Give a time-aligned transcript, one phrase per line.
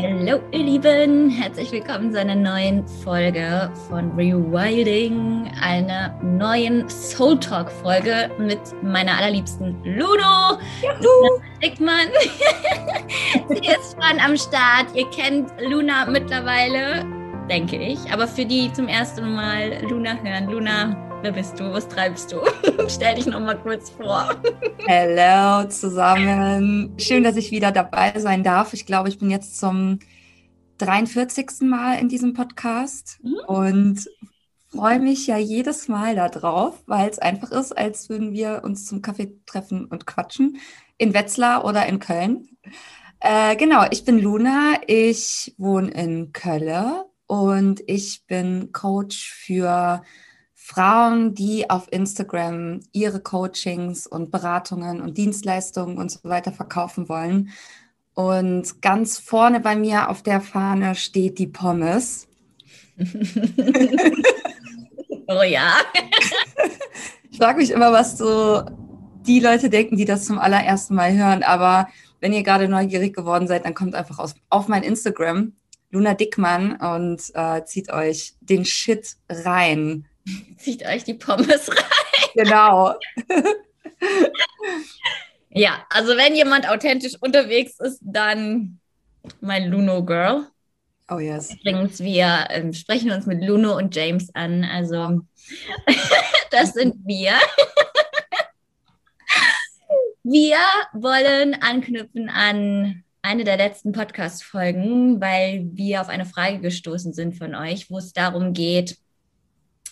[0.00, 7.68] Hallo ihr Lieben, herzlich willkommen zu einer neuen Folge von Rewilding, einer neuen Soul Talk
[7.68, 10.60] Folge mit meiner allerliebsten Luno.
[11.02, 11.40] Juhu.
[11.60, 12.06] Dickmann.
[13.48, 14.86] Sie ist schon am Start.
[14.94, 17.04] Ihr kennt Luna mittlerweile,
[17.50, 17.98] denke ich.
[18.12, 21.72] Aber für die zum ersten Mal Luna hören, Luna, wer bist du?
[21.72, 22.40] Was treibst du?
[22.88, 24.30] Stell dich noch mal kurz vor.
[24.86, 26.94] Hallo zusammen.
[26.98, 28.72] Schön, dass ich wieder dabei sein darf.
[28.72, 29.98] Ich glaube, ich bin jetzt zum
[30.78, 31.62] 43.
[31.62, 33.38] Mal in diesem Podcast mhm.
[33.46, 34.10] und
[34.68, 39.02] freue mich ja jedes Mal darauf, weil es einfach ist, als würden wir uns zum
[39.02, 40.58] Kaffee treffen und quatschen
[40.98, 42.48] in Wetzlar oder in Köln.
[43.20, 50.02] Äh, genau, ich bin Luna, ich wohne in Köln und ich bin Coach für
[50.68, 57.48] Frauen, die auf Instagram ihre Coachings und Beratungen und Dienstleistungen und so weiter verkaufen wollen.
[58.12, 62.28] Und ganz vorne bei mir auf der Fahne steht die Pommes.
[65.26, 65.72] oh ja.
[67.30, 68.62] ich frage mich immer, was so
[69.26, 71.42] die Leute denken, die das zum allerersten Mal hören.
[71.44, 71.88] Aber
[72.20, 75.54] wenn ihr gerade neugierig geworden seid, dann kommt einfach aus, auf mein Instagram,
[75.90, 80.07] Luna Dickmann, und äh, zieht euch den Shit rein.
[80.58, 82.30] Zieht euch die Pommes rein.
[82.34, 82.94] Genau.
[85.50, 88.80] ja, also wenn jemand authentisch unterwegs ist, dann
[89.40, 90.46] mein Luno Girl.
[91.10, 91.54] Oh yes.
[91.54, 94.64] Übrigens, wir ähm, sprechen uns mit Luno und James an.
[94.64, 95.20] Also
[96.50, 97.32] das sind wir.
[100.22, 100.58] wir
[100.92, 107.54] wollen anknüpfen an eine der letzten Podcast-Folgen, weil wir auf eine Frage gestoßen sind von
[107.54, 108.98] euch, wo es darum geht,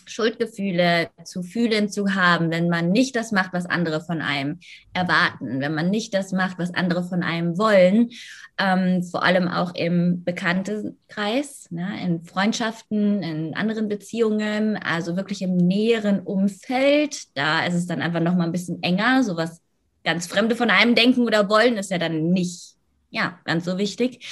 [0.06, 4.60] Schuldgefühle zu fühlen zu haben, wenn man nicht das macht, was andere von einem
[4.92, 8.10] erwarten, wenn man nicht das macht, was andere von einem wollen,
[8.58, 15.56] ähm, vor allem auch im Bekanntenkreis, ne, in Freundschaften, in anderen Beziehungen, also wirklich im
[15.56, 17.36] näheren Umfeld.
[17.36, 19.60] Da ist es dann einfach noch mal ein bisschen enger, so was
[20.04, 22.76] ganz Fremde von einem denken oder wollen, ist ja dann nicht,
[23.10, 24.24] ja, ganz so wichtig.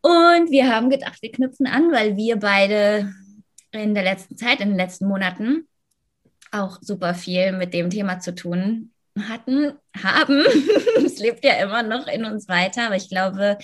[0.00, 3.12] Und wir haben gedacht, wir knüpfen an, weil wir beide
[3.72, 5.68] in der letzten Zeit, in den letzten Monaten
[6.50, 10.44] auch super viel mit dem Thema zu tun hatten, haben.
[11.04, 13.58] es lebt ja immer noch in uns weiter, aber ich glaube,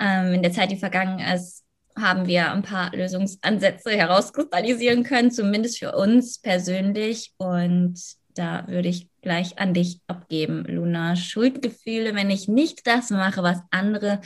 [0.00, 1.64] ähm, in der Zeit, die vergangen ist,
[1.98, 7.32] haben wir ein paar Lösungsansätze herauskristallisieren können, zumindest für uns persönlich.
[7.38, 7.98] Und
[8.34, 11.16] da würde ich gleich an dich abgeben, Luna.
[11.16, 14.20] Schuldgefühle, wenn ich nicht das mache, was andere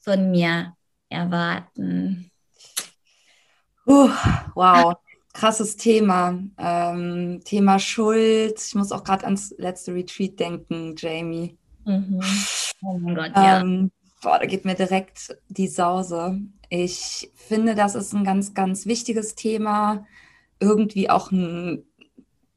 [0.00, 0.74] von mir
[1.08, 2.30] erwarten.
[3.86, 4.10] Uh,
[4.54, 4.94] wow,
[5.32, 6.38] krasses Thema.
[6.58, 8.60] Ähm, Thema Schuld.
[8.60, 11.56] Ich muss auch gerade ans letzte Retreat denken, Jamie.
[11.84, 12.20] Mhm.
[12.82, 13.60] Oh mein Gott, ja.
[13.60, 13.92] Ähm,
[14.22, 16.40] boah, da geht mir direkt die Sause.
[16.68, 20.04] Ich finde, das ist ein ganz, ganz wichtiges Thema.
[20.58, 21.84] Irgendwie auch ein,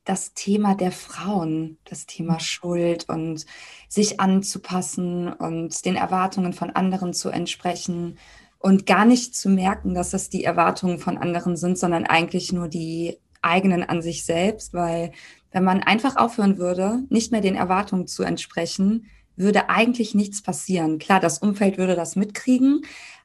[0.05, 2.39] das Thema der Frauen, das Thema.
[2.39, 3.45] Schuld und
[3.87, 8.17] sich anzupassen und den Erwartungen von anderen zu entsprechen
[8.59, 12.67] und gar nicht zu merken, dass das die Erwartungen von anderen sind, sondern eigentlich nur
[12.67, 15.11] die eigenen an sich selbst, weil
[15.51, 19.05] wenn man einfach aufhören würde, nicht mehr den Erwartungen zu entsprechen,
[19.35, 20.99] würde eigentlich nichts passieren.
[20.99, 22.81] Klar, das Umfeld würde das mitkriegen,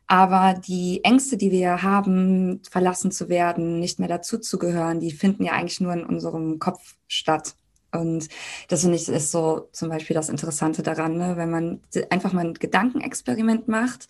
[0.07, 5.53] aber die Ängste, die wir haben, verlassen zu werden, nicht mehr dazuzugehören, die finden ja
[5.53, 7.57] eigentlich nur in unserem Kopf statt.
[7.91, 8.29] Und
[8.69, 11.37] das finde ich ist so zum Beispiel das Interessante daran, ne?
[11.37, 11.81] wenn man
[12.11, 14.09] einfach mal ein Gedankenexperiment macht,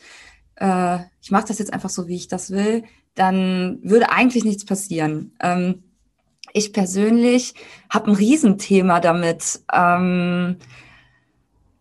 [0.56, 2.84] äh, ich mache das jetzt einfach so, wie ich das will,
[3.14, 5.32] dann würde eigentlich nichts passieren.
[5.40, 5.84] Ähm,
[6.52, 7.54] ich persönlich
[7.90, 9.60] habe ein Riesenthema damit.
[9.72, 10.56] Ähm,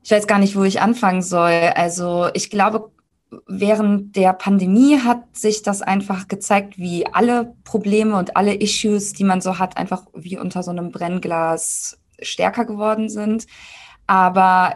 [0.03, 1.71] ich weiß gar nicht, wo ich anfangen soll.
[1.75, 2.91] Also ich glaube,
[3.47, 9.23] während der Pandemie hat sich das einfach gezeigt, wie alle Probleme und alle Issues, die
[9.23, 13.47] man so hat, einfach wie unter so einem Brennglas stärker geworden sind.
[14.07, 14.75] Aber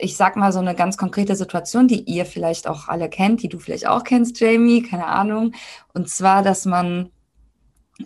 [0.00, 3.48] ich sag mal so eine ganz konkrete Situation, die ihr vielleicht auch alle kennt, die
[3.48, 5.52] du vielleicht auch kennst, Jamie, keine Ahnung.
[5.92, 7.10] Und zwar, dass man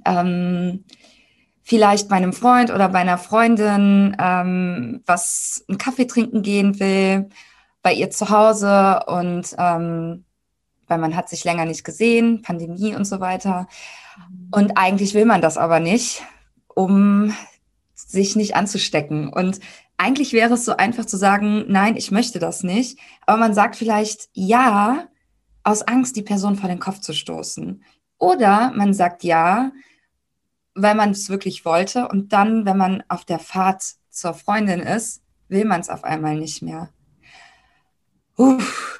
[0.04, 0.84] ähm,
[1.62, 7.28] vielleicht bei einem Freund oder bei einer Freundin ähm, was einen Kaffee trinken gehen will,
[7.82, 10.24] bei ihr zu Hause und ähm,
[10.86, 13.68] weil man hat sich länger nicht gesehen, Pandemie und so weiter.
[14.50, 16.22] Und eigentlich will man das aber nicht,
[16.68, 17.34] um
[17.94, 19.32] sich nicht anzustecken.
[19.32, 19.60] Und
[19.96, 22.98] eigentlich wäre es so einfach zu sagen, nein, ich möchte das nicht.
[23.26, 25.08] Aber man sagt vielleicht ja,
[25.62, 27.82] aus Angst, die Person vor den Kopf zu stoßen.
[28.18, 29.72] Oder man sagt ja,
[30.74, 32.08] weil man es wirklich wollte.
[32.08, 36.36] Und dann, wenn man auf der Fahrt zur Freundin ist, will man es auf einmal
[36.36, 36.90] nicht mehr.
[38.36, 38.98] Uff,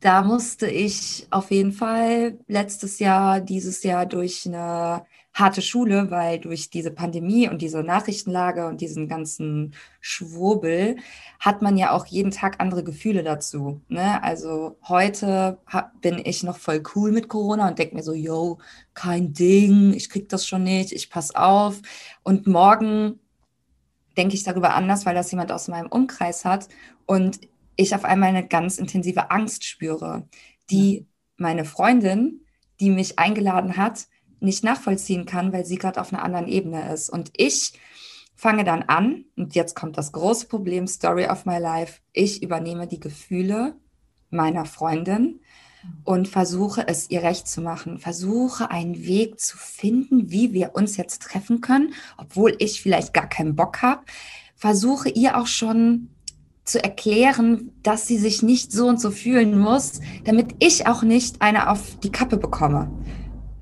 [0.00, 5.04] da musste ich auf jeden Fall letztes Jahr, dieses Jahr durch eine
[5.36, 10.96] harte Schule, weil durch diese Pandemie und diese Nachrichtenlage und diesen ganzen Schwurbel
[11.38, 13.82] hat man ja auch jeden Tag andere Gefühle dazu.
[13.88, 14.22] Ne?
[14.22, 15.58] Also heute
[16.00, 18.58] bin ich noch voll cool mit Corona und denke mir so, yo,
[18.94, 21.82] kein Ding, ich krieg das schon nicht, ich pass auf.
[22.22, 23.20] Und morgen
[24.16, 26.68] denke ich darüber anders, weil das jemand aus meinem Umkreis hat
[27.04, 27.40] und
[27.76, 30.26] ich auf einmal eine ganz intensive Angst spüre,
[30.70, 31.06] die
[31.36, 32.40] meine Freundin,
[32.80, 34.06] die mich eingeladen hat,
[34.40, 37.10] nicht nachvollziehen kann, weil sie gerade auf einer anderen Ebene ist.
[37.10, 37.72] Und ich
[38.34, 42.86] fange dann an, und jetzt kommt das große Problem, Story of my life, ich übernehme
[42.86, 43.76] die Gefühle
[44.30, 45.40] meiner Freundin
[46.04, 50.96] und versuche es ihr recht zu machen, versuche einen Weg zu finden, wie wir uns
[50.96, 54.02] jetzt treffen können, obwohl ich vielleicht gar keinen Bock habe,
[54.54, 56.10] versuche ihr auch schon
[56.64, 61.40] zu erklären, dass sie sich nicht so und so fühlen muss, damit ich auch nicht
[61.40, 62.90] eine auf die Kappe bekomme.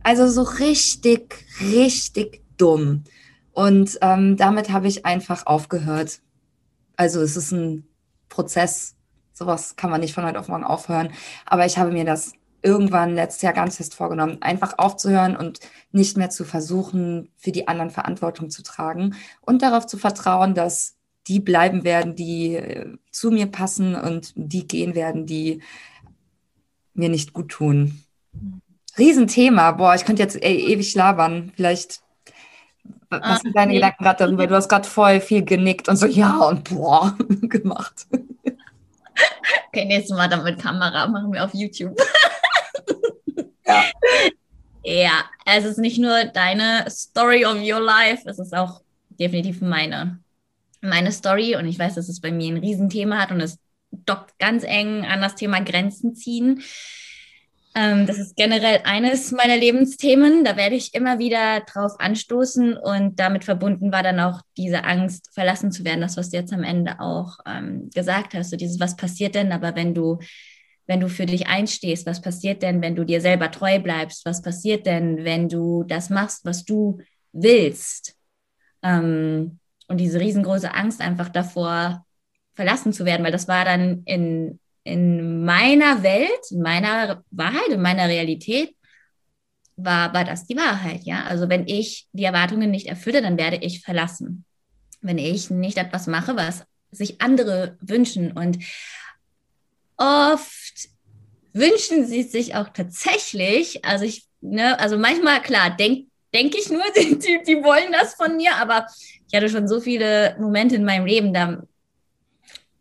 [0.05, 3.05] Also so richtig, richtig dumm.
[3.53, 6.21] Und ähm, damit habe ich einfach aufgehört.
[6.97, 7.89] Also es ist ein
[8.29, 8.95] Prozess.
[9.33, 11.11] Sowas kann man nicht von heute auf morgen aufhören.
[11.47, 15.61] Aber ich habe mir das irgendwann letztes Jahr ganz fest vorgenommen, einfach aufzuhören und
[15.91, 20.97] nicht mehr zu versuchen, für die anderen Verantwortung zu tragen und darauf zu vertrauen, dass
[21.27, 25.62] die bleiben werden, die äh, zu mir passen und die gehen werden, die
[26.93, 28.03] mir nicht gut tun.
[28.99, 29.73] Riesenthema.
[29.73, 31.52] Boah, ich könnte jetzt ey, ewig labern.
[31.56, 32.00] Vielleicht,
[33.11, 33.75] was ah, sind deine.
[33.75, 34.46] Gedanken gerade darüber?
[34.46, 38.06] Du hast gerade voll viel genickt und so, ja und boah, gemacht.
[39.69, 41.96] Okay, nächstes Mal dann mit Kamera machen wir auf YouTube.
[43.67, 43.85] ja.
[44.87, 50.19] Ja, es ist nicht nur deine Story of your life, es ist auch definitiv meine,
[50.82, 51.56] meine Story.
[51.56, 53.58] Und ich weiß, dass es bei mir ein Riesenthema hat und es
[53.91, 56.62] dockt ganz eng an das Thema Grenzen ziehen.
[57.76, 60.44] Ähm, das ist generell eines meiner Lebensthemen.
[60.44, 65.31] Da werde ich immer wieder drauf anstoßen und damit verbunden war dann auch diese Angst,
[65.35, 66.00] verlassen zu werden.
[66.00, 68.50] Das, was du jetzt am Ende auch ähm, gesagt hast.
[68.50, 70.19] So dieses, was passiert denn, aber wenn du,
[70.87, 74.25] wenn du für dich einstehst, was passiert denn, wenn du dir selber treu bleibst?
[74.25, 77.00] Was passiert denn, wenn du das machst, was du
[77.32, 78.15] willst?
[78.82, 82.06] Ähm, und diese riesengroße Angst einfach davor,
[82.55, 87.81] verlassen zu werden, weil das war dann in in meiner Welt, in meiner Wahrheit, in
[87.81, 88.75] meiner Realität
[89.76, 91.25] war, war das die Wahrheit, ja.
[91.25, 94.44] Also wenn ich die Erwartungen nicht erfülle, dann werde ich verlassen.
[95.00, 98.58] Wenn ich nicht etwas mache, was sich andere wünschen und
[99.96, 100.88] oft
[101.52, 106.82] wünschen sie sich auch tatsächlich, also ich, ne, also manchmal, klar, denke denk ich nur,
[106.96, 108.86] die, die, die wollen das von mir, aber
[109.26, 111.62] ich hatte schon so viele Momente in meinem Leben, da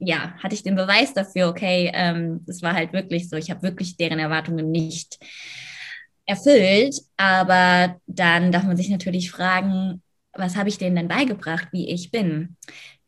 [0.06, 3.64] ja, hatte ich den Beweis dafür, okay, ähm, das war halt wirklich so, ich habe
[3.64, 5.18] wirklich deren Erwartungen nicht
[6.26, 10.02] erfüllt, aber dann darf man sich natürlich fragen,
[10.34, 12.58] was habe ich denen denn beigebracht, wie ich bin?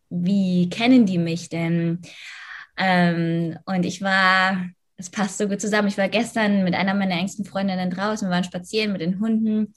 [0.09, 2.01] Wie kennen die mich denn?
[2.77, 4.65] Ähm, und ich war,
[4.97, 8.33] es passt so gut zusammen, ich war gestern mit einer meiner engsten Freundinnen draußen, wir
[8.33, 9.73] waren spazieren mit den Hunden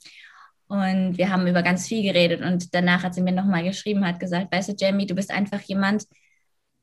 [0.67, 4.19] und wir haben über ganz viel geredet und danach hat sie mir nochmal geschrieben, hat
[4.19, 6.05] gesagt, weißt du, Jamie, du bist einfach jemand,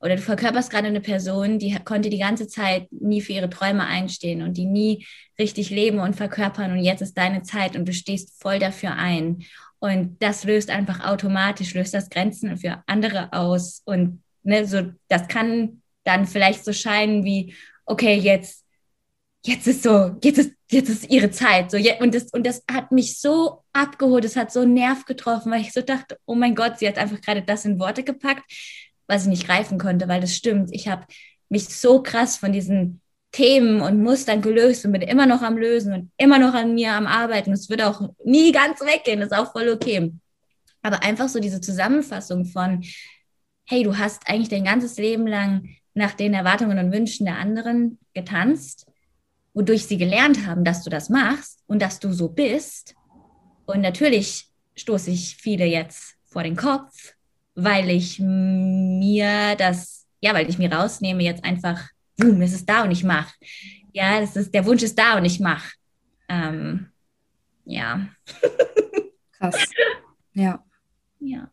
[0.07, 3.85] oder du verkörperst gerade eine Person, die konnte die ganze Zeit nie für ihre Träume
[3.85, 5.05] einstehen und die nie
[5.37, 9.43] richtig leben und verkörpern und jetzt ist deine Zeit und du stehst voll dafür ein.
[9.81, 13.83] Und das löst einfach automatisch, löst das Grenzen für andere aus.
[13.85, 18.65] Und ne, so, das kann dann vielleicht so scheinen wie, okay, jetzt,
[19.45, 21.73] jetzt ist so, jetzt ist, jetzt ist ihre Zeit.
[21.73, 25.51] So, und, das, und das hat mich so abgeholt, es hat so einen Nerv getroffen,
[25.51, 28.45] weil ich so dachte, oh mein Gott, sie hat einfach gerade das in Worte gepackt
[29.07, 30.71] was ich nicht greifen konnte, weil das stimmt.
[30.73, 31.07] Ich habe
[31.49, 33.01] mich so krass von diesen
[33.33, 36.93] Themen und Mustern gelöst und bin immer noch am Lösen und immer noch an mir
[36.93, 37.53] am Arbeiten.
[37.53, 40.13] Es wird auch nie ganz weggehen, ist auch voll okay.
[40.83, 42.83] Aber einfach so diese Zusammenfassung von,
[43.65, 47.99] hey, du hast eigentlich dein ganzes Leben lang nach den Erwartungen und Wünschen der anderen
[48.15, 48.87] getanzt,
[49.53, 52.95] wodurch sie gelernt haben, dass du das machst und dass du so bist.
[53.67, 57.16] Und natürlich stoße ich viele jetzt vor den Kopf,
[57.57, 62.85] weil ich mir das, ja, weil ich mir rausnehme, jetzt einfach, boom, es ist da
[62.85, 63.35] und ich mache.
[63.93, 65.73] Ja, das ist, der Wunsch ist da und ich mache.
[66.29, 66.89] Ähm,
[67.65, 68.07] ja.
[69.39, 69.57] Krass.
[70.35, 70.63] Ja.
[71.19, 71.51] Ja.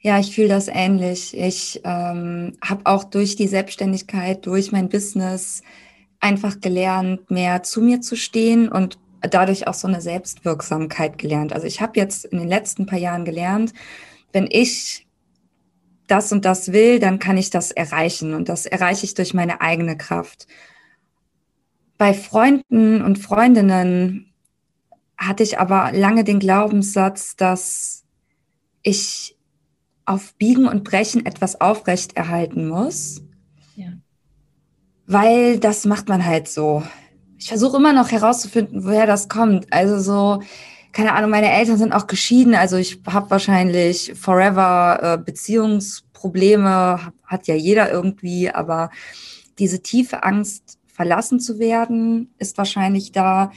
[0.00, 1.36] Ja, ich fühle das ähnlich.
[1.36, 5.62] Ich ähm, habe auch durch die Selbstständigkeit, durch mein Business
[6.18, 11.52] einfach gelernt, mehr zu mir zu stehen und dadurch auch so eine Selbstwirksamkeit gelernt.
[11.52, 13.72] Also ich habe jetzt in den letzten paar Jahren gelernt,
[14.32, 15.06] wenn ich
[16.06, 18.34] das und das will, dann kann ich das erreichen.
[18.34, 20.46] Und das erreiche ich durch meine eigene Kraft.
[22.02, 24.32] bei Freunden und Freundinnen
[25.16, 28.02] hatte ich aber lange den Glaubenssatz, dass
[28.82, 29.38] ich
[30.04, 33.22] auf Biegen und Brechen etwas aufrechterhalten muss.
[33.76, 33.92] Ja.
[35.06, 36.82] Weil das macht man halt so.
[37.38, 39.72] Ich versuche immer noch herauszufinden, woher das kommt.
[39.72, 40.42] Also so,
[40.92, 42.54] keine Ahnung, meine Eltern sind auch geschieden.
[42.54, 48.90] Also ich habe wahrscheinlich forever äh, Beziehungsprobleme, hat ja jeder irgendwie, aber
[49.58, 53.50] diese tiefe Angst, verlassen zu werden, ist wahrscheinlich da.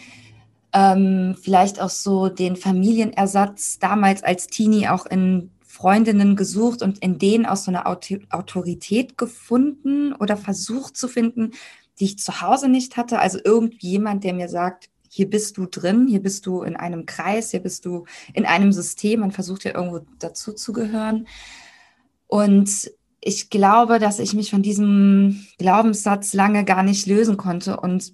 [0.74, 7.20] Ähm, vielleicht auch so den Familienersatz damals als Teenie auch in Freundinnen gesucht und in
[7.20, 11.51] denen auch so eine Autorität gefunden oder versucht zu finden,
[12.00, 13.20] die ich zu Hause nicht hatte.
[13.20, 17.52] Also irgendjemand, der mir sagt, hier bist du drin, hier bist du in einem Kreis,
[17.52, 18.04] hier bist du
[18.34, 19.22] in einem System.
[19.22, 21.26] Man versucht ja irgendwo dazu zu gehören.
[22.28, 22.92] Und
[23.22, 28.14] ich glaube, dass ich mich von diesem Glaubenssatz lange gar nicht lösen konnte und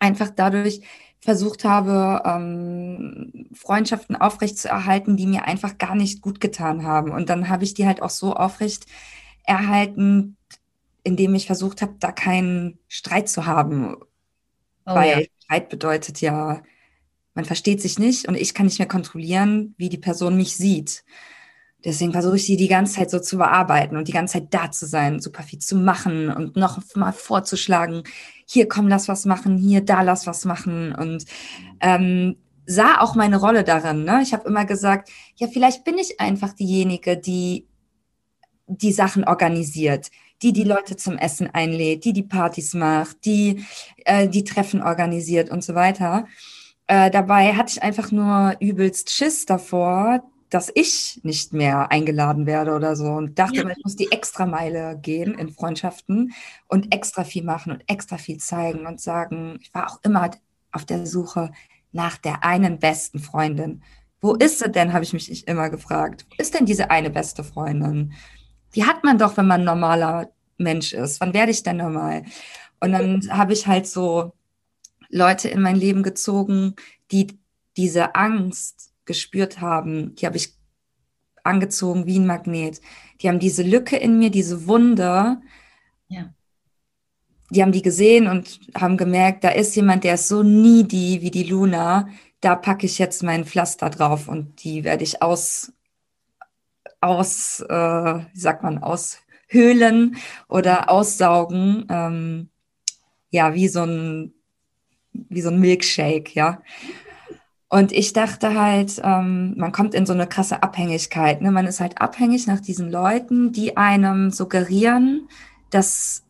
[0.00, 0.80] einfach dadurch
[1.20, 7.12] versucht habe, ähm, Freundschaften aufrechtzuerhalten, die mir einfach gar nicht gut getan haben.
[7.12, 8.86] Und dann habe ich die halt auch so aufrecht
[9.44, 10.36] erhalten,
[11.04, 13.94] indem ich versucht habe, da keinen Streit zu haben.
[14.86, 15.26] Oh, Weil ja.
[15.46, 16.62] Streit bedeutet ja,
[17.34, 21.04] man versteht sich nicht und ich kann nicht mehr kontrollieren, wie die Person mich sieht.
[21.84, 24.72] Deswegen versuche ich sie die ganze Zeit so zu bearbeiten und die ganze Zeit da
[24.72, 28.02] zu sein, super viel zu machen und noch mal vorzuschlagen,
[28.46, 31.26] hier komm, lass was machen, hier, da lass was machen und
[31.80, 34.02] ähm, sah auch meine Rolle darin.
[34.02, 34.20] Ne?
[34.22, 37.68] Ich habe immer gesagt, ja, vielleicht bin ich einfach diejenige, die
[38.66, 40.10] die Sachen organisiert,
[40.42, 43.64] die die Leute zum Essen einlädt, die die Partys macht, die
[44.04, 46.26] äh, die Treffen organisiert und so weiter.
[46.86, 52.74] Äh, dabei hatte ich einfach nur übelst Schiss davor, dass ich nicht mehr eingeladen werde
[52.74, 53.68] oder so und dachte, ja.
[53.68, 56.32] ich muss die extra Meile gehen in Freundschaften
[56.68, 60.30] und extra viel machen und extra viel zeigen und sagen, ich war auch immer
[60.70, 61.50] auf der Suche
[61.92, 63.82] nach der einen besten Freundin.
[64.20, 66.26] Wo ist sie denn, habe ich mich immer gefragt.
[66.30, 68.12] Wo ist denn diese eine beste Freundin?
[68.76, 71.20] Die hat man doch, wenn man ein normaler Mensch ist.
[71.20, 72.24] Wann werde ich denn normal?
[72.80, 74.32] Und dann habe ich halt so
[75.08, 76.76] Leute in mein Leben gezogen,
[77.10, 77.38] die
[77.76, 80.54] diese Angst gespürt haben, die habe ich
[81.44, 82.80] angezogen wie ein Magnet.
[83.20, 85.40] Die haben diese Lücke in mir, diese Wunde.
[86.08, 86.34] Ja.
[87.50, 91.30] Die haben die gesehen und haben gemerkt, da ist jemand, der ist so needy wie
[91.30, 92.08] die Luna.
[92.40, 95.72] Da packe ich jetzt mein Pflaster drauf und die werde ich aus,
[97.06, 100.16] aus, äh, wie sagt man, aushöhlen
[100.48, 101.86] oder aussaugen.
[101.88, 102.48] Ähm,
[103.30, 104.34] ja, wie so ein,
[105.12, 106.62] wie so ein Milkshake, ja.
[107.68, 111.42] Und ich dachte halt, ähm, man kommt in so eine krasse Abhängigkeit.
[111.42, 111.50] Ne?
[111.50, 115.28] Man ist halt abhängig nach diesen Leuten, die einem suggerieren,
[115.70, 116.22] dass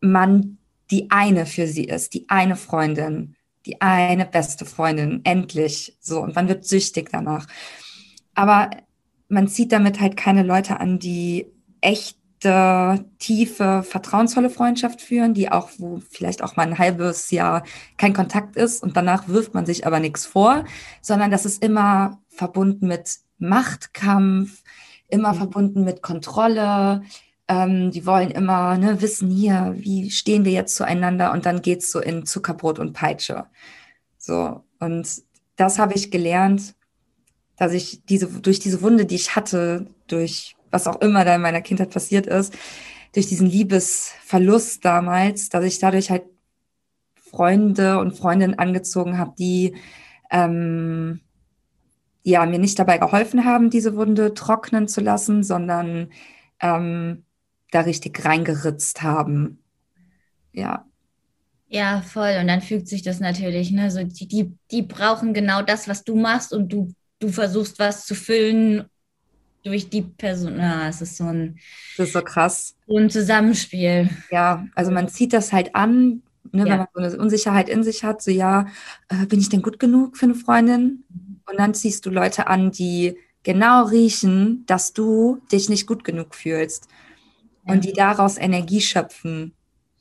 [0.00, 0.58] man
[0.90, 3.34] die eine für sie ist, die eine Freundin,
[3.66, 6.20] die eine beste Freundin, endlich so.
[6.20, 7.46] Und man wird süchtig danach.
[8.34, 8.70] Aber
[9.30, 11.46] man zieht damit halt keine Leute an, die
[11.80, 17.64] echt direkte, tiefe, vertrauensvolle Freundschaft führen, die auch, wo vielleicht auch mal ein halbes Jahr
[17.96, 20.64] kein Kontakt ist und danach wirft man sich aber nichts vor,
[21.02, 24.62] sondern das ist immer verbunden mit Machtkampf,
[25.08, 25.38] immer mhm.
[25.38, 27.02] verbunden mit Kontrolle.
[27.48, 31.90] Ähm, die wollen immer ne, wissen hier, wie stehen wir jetzt zueinander und dann geht's
[31.90, 33.46] so in Zuckerbrot und Peitsche.
[34.18, 35.08] So, und
[35.56, 36.74] das habe ich gelernt,
[37.60, 41.42] dass ich diese, durch diese Wunde, die ich hatte, durch was auch immer da in
[41.42, 42.56] meiner Kindheit passiert ist,
[43.12, 46.22] durch diesen Liebesverlust damals, dass ich dadurch halt
[47.16, 49.76] Freunde und Freundinnen angezogen habe, die
[50.30, 51.20] ähm,
[52.22, 56.08] ja mir nicht dabei geholfen haben, diese Wunde trocknen zu lassen, sondern
[56.60, 57.24] ähm,
[57.72, 59.58] da richtig reingeritzt haben.
[60.54, 60.86] Ja.
[61.68, 62.38] Ja, voll.
[62.40, 63.90] Und dann fügt sich das natürlich, ne?
[63.90, 68.06] So die, die, die brauchen genau das, was du machst und du, du versuchst was
[68.06, 68.86] zu füllen
[69.62, 70.58] durch die Person.
[70.58, 71.58] Ja, es ist so ein.
[71.96, 72.74] Das ist so krass.
[72.86, 74.10] So ein Zusammenspiel.
[74.30, 76.22] Ja, also man zieht das halt an,
[76.52, 76.70] ne, ja.
[76.70, 78.66] wenn man so eine Unsicherheit in sich hat, so ja,
[79.08, 81.04] äh, bin ich denn gut genug für eine Freundin?
[81.46, 86.34] Und dann ziehst du Leute an, die genau riechen, dass du dich nicht gut genug
[86.34, 86.88] fühlst.
[87.66, 87.74] Ja.
[87.74, 89.52] Und die daraus Energie schöpfen.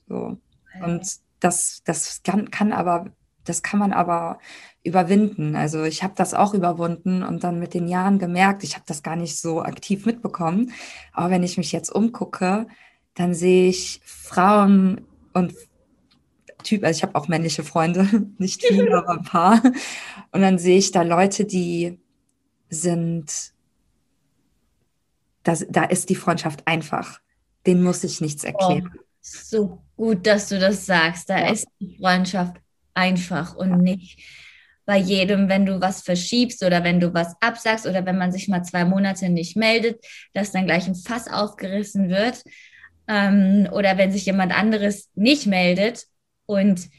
[0.08, 0.38] So.
[0.82, 3.12] Und das, das kann, kann aber,
[3.46, 4.40] das kann man aber
[4.84, 5.56] überwinden.
[5.56, 9.04] Also ich habe das auch überwunden und dann mit den Jahren gemerkt, ich habe das
[9.04, 10.72] gar nicht so aktiv mitbekommen.
[11.14, 12.68] Aber wenn ich mich jetzt umgucke,
[13.16, 15.02] dann sehe ich Frauen
[15.34, 15.54] und
[16.64, 19.62] Typ, also ich habe auch männliche Freunde, nicht viele, aber ein paar.
[20.32, 22.00] Und dann sehe ich da Leute, die
[22.70, 23.54] sind,
[25.44, 27.20] das, da ist die Freundschaft einfach.
[27.66, 28.92] Den muss ich nichts erklären.
[28.94, 29.00] Oh.
[29.22, 31.30] So gut, dass du das sagst.
[31.30, 31.52] Da ja.
[31.52, 32.58] ist die Freundschaft
[32.94, 34.20] einfach und nicht
[34.86, 38.48] bei jedem, wenn du was verschiebst oder wenn du was absagst oder wenn man sich
[38.48, 40.04] mal zwei Monate nicht meldet,
[40.34, 42.44] dass dann gleich ein Fass aufgerissen wird.
[43.08, 46.06] Ähm, oder wenn sich jemand anderes nicht meldet
[46.48, 46.90] und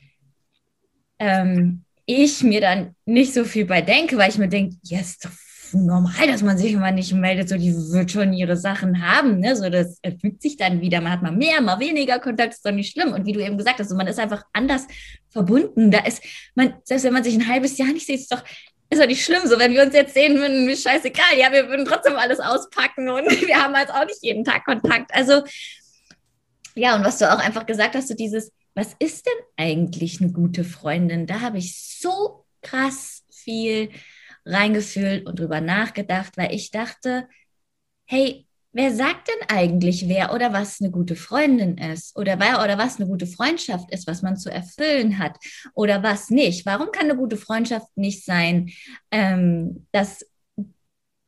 [1.18, 4.76] ähm, ich mir dann nicht so viel bei denke, weil ich mir denke,
[5.24, 5.30] doch
[5.74, 9.56] normal, dass man sich immer nicht meldet, so die wird schon ihre Sachen haben, ne?
[9.56, 11.00] So das erfügt sich dann wieder.
[11.00, 13.12] Man hat mal mehr, mal weniger Kontakt, ist doch nicht schlimm.
[13.12, 14.86] Und wie du eben gesagt hast, so, man ist einfach anders
[15.28, 15.90] verbunden.
[15.90, 16.22] Da ist
[16.54, 18.42] man, selbst wenn man sich ein halbes Jahr nicht sieht, ist doch
[18.90, 19.46] ist doch nicht schlimm.
[19.46, 21.38] So, wenn wir uns jetzt sehen würden, ist scheißegal.
[21.38, 25.14] Ja, wir würden trotzdem alles auspacken und wir haben jetzt auch nicht jeden Tag Kontakt.
[25.14, 25.44] Also,
[26.74, 30.32] ja, und was du auch einfach gesagt hast, so dieses, was ist denn eigentlich eine
[30.32, 31.26] gute Freundin?
[31.26, 33.90] Da habe ich so krass viel
[34.44, 37.28] reingefühlt und drüber nachgedacht, weil ich dachte,
[38.06, 42.78] hey, wer sagt denn eigentlich, wer oder was eine gute Freundin ist oder wer oder
[42.78, 45.36] was eine gute Freundschaft ist, was man zu erfüllen hat
[45.74, 46.66] oder was nicht?
[46.66, 48.70] Warum kann eine gute Freundschaft nicht sein,
[49.10, 50.24] ähm, dass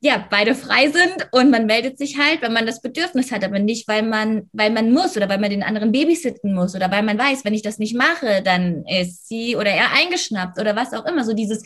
[0.05, 3.61] ja, beide frei sind und man meldet sich halt, wenn man das Bedürfnis hat, aber
[3.61, 7.05] nicht, weil man, weil man muss oder weil man den anderen babysitten muss oder weil
[7.05, 10.93] man weiß, wenn ich das nicht mache, dann ist sie oder er eingeschnappt oder was
[10.93, 11.25] auch immer.
[11.25, 11.63] So dieses,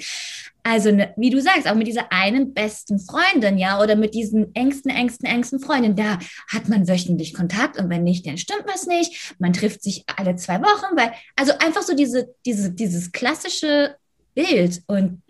[0.62, 4.54] also ne, wie du sagst, auch mit dieser einen besten Freundin, ja, oder mit diesen
[4.54, 6.18] engsten, engsten, engsten Freundin, da
[6.52, 9.34] hat man wöchentlich Kontakt und wenn nicht, dann stimmt was nicht.
[9.38, 13.96] Man trifft sich alle zwei Wochen, weil, also einfach so diese, diese, dieses klassische
[14.34, 15.22] Bild und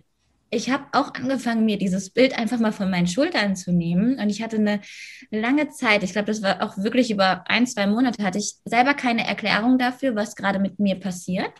[0.50, 4.18] ich habe auch angefangen, mir dieses Bild einfach mal von meinen Schultern zu nehmen.
[4.18, 4.80] Und ich hatte eine
[5.30, 8.94] lange Zeit, ich glaube, das war auch wirklich über ein, zwei Monate, hatte ich selber
[8.94, 11.50] keine Erklärung dafür, was gerade mit mir passiert.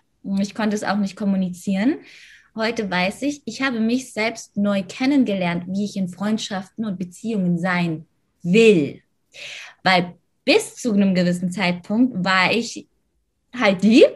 [0.41, 1.99] Ich konnte es auch nicht kommunizieren.
[2.55, 7.59] Heute weiß ich, ich habe mich selbst neu kennengelernt, wie ich in Freundschaften und Beziehungen
[7.59, 8.07] sein
[8.43, 9.03] will.
[9.83, 10.15] Weil
[10.45, 12.87] bis zu einem gewissen Zeitpunkt war ich
[13.53, 14.07] halt die,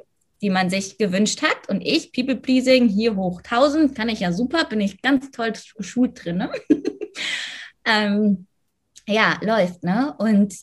[0.42, 1.68] die man sich gewünscht hat.
[1.68, 5.52] Und ich, People Pleasing, hier hoch 1000, kann ich ja super, bin ich ganz toll
[5.76, 6.38] geschult drin.
[6.38, 6.50] Ne?
[7.84, 8.46] ähm,
[9.06, 10.14] ja, läuft, ne?
[10.18, 10.54] Und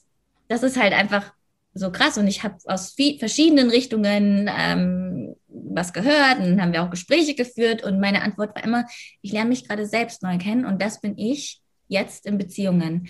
[0.47, 1.33] das ist halt einfach
[1.73, 2.17] so krass.
[2.17, 7.83] Und ich habe aus verschiedenen Richtungen ähm, was gehört und haben wir auch Gespräche geführt.
[7.83, 8.85] Und meine Antwort war immer,
[9.21, 13.09] ich lerne mich gerade selbst neu kennen und das bin ich jetzt in Beziehungen.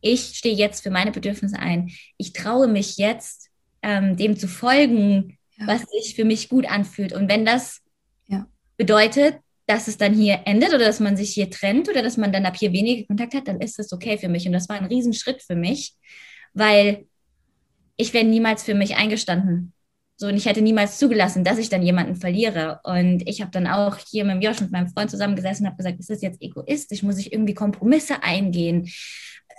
[0.00, 1.90] Ich stehe jetzt für meine Bedürfnisse ein.
[2.16, 3.50] Ich traue mich jetzt,
[3.82, 5.66] ähm, dem zu folgen, ja.
[5.66, 7.12] was sich für mich gut anfühlt.
[7.12, 7.80] Und wenn das
[8.26, 8.46] ja.
[8.76, 12.32] bedeutet, dass es dann hier endet oder dass man sich hier trennt oder dass man
[12.32, 14.46] dann ab hier weniger Kontakt hat, dann ist das okay für mich.
[14.46, 15.94] Und das war ein Riesenschritt für mich,
[16.54, 17.06] weil
[17.96, 19.72] ich wäre niemals für mich eingestanden.
[20.18, 22.80] So, und ich hätte niemals zugelassen, dass ich dann jemanden verliere.
[22.84, 26.00] Und ich habe dann auch hier mit Josh und meinem Freund zusammengesessen und habe gesagt,
[26.00, 27.02] ist das jetzt egoistisch?
[27.02, 28.90] Muss ich irgendwie Kompromisse eingehen?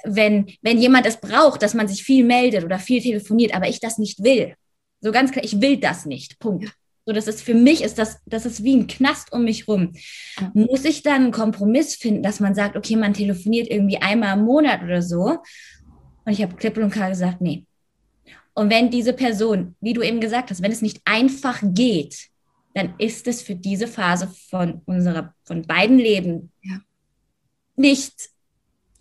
[0.04, 3.80] Wenn, wenn jemand es braucht, dass man sich viel meldet oder viel telefoniert, aber ich
[3.80, 4.56] das nicht will.
[5.02, 6.40] So ganz klar, ich will das nicht.
[6.40, 6.72] Punkt.
[7.06, 9.94] So, das ist für mich ist das, das ist wie ein Knast um mich rum.
[10.54, 14.44] Muss ich dann einen Kompromiss finden, dass man sagt, okay, man telefoniert irgendwie einmal im
[14.44, 15.38] Monat oder so?
[16.26, 17.66] Und ich habe klipp und klar gesagt, nee.
[18.54, 22.28] Und wenn diese Person, wie du eben gesagt hast, wenn es nicht einfach geht,
[22.74, 26.82] dann ist es für diese Phase von unserer, von beiden Leben ja.
[27.76, 28.30] nicht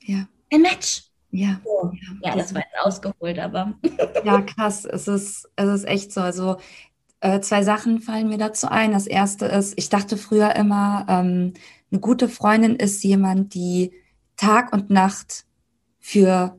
[0.03, 0.29] ja.
[0.53, 1.05] ein Match.
[1.37, 1.61] Ja.
[1.65, 1.93] So.
[2.23, 3.75] ja, das war jetzt ausgeholt, aber.
[4.25, 4.85] ja, krass.
[4.85, 6.21] Es ist, es ist echt so.
[6.21, 6.57] Also
[7.21, 8.93] äh, zwei Sachen fallen mir dazu ein.
[8.93, 11.55] Das erste ist, ich dachte früher immer, ähm,
[11.91, 13.93] eine gute Freundin ist jemand, die
[14.37, 15.45] Tag und Nacht
[15.99, 16.57] für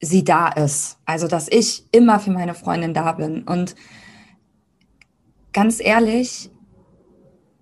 [0.00, 0.98] sie da ist.
[1.04, 3.42] Also, dass ich immer für meine Freundin da bin.
[3.42, 3.74] Und
[5.52, 6.50] ganz ehrlich,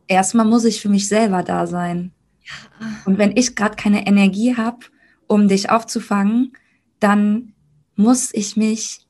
[0.09, 2.12] erstmal muss ich für mich selber da sein.
[3.07, 4.87] Und wenn ich gerade keine Energie habe,
[5.35, 6.53] um dich aufzufangen,
[7.01, 7.55] dann
[7.97, 9.05] muss ich mich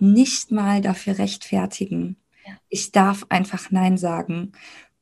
[0.00, 2.16] nicht mal dafür rechtfertigen.
[2.44, 2.54] Ja.
[2.68, 4.50] Ich darf einfach Nein sagen.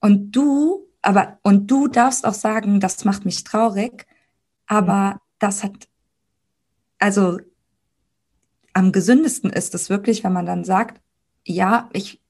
[0.01, 4.07] Und du, aber, und du darfst auch sagen, das macht mich traurig,
[4.67, 5.89] aber das hat,
[6.99, 7.39] also
[8.75, 11.01] am gesündesten ist es wirklich, wenn man dann sagt,
[11.47, 12.21] ja, ich,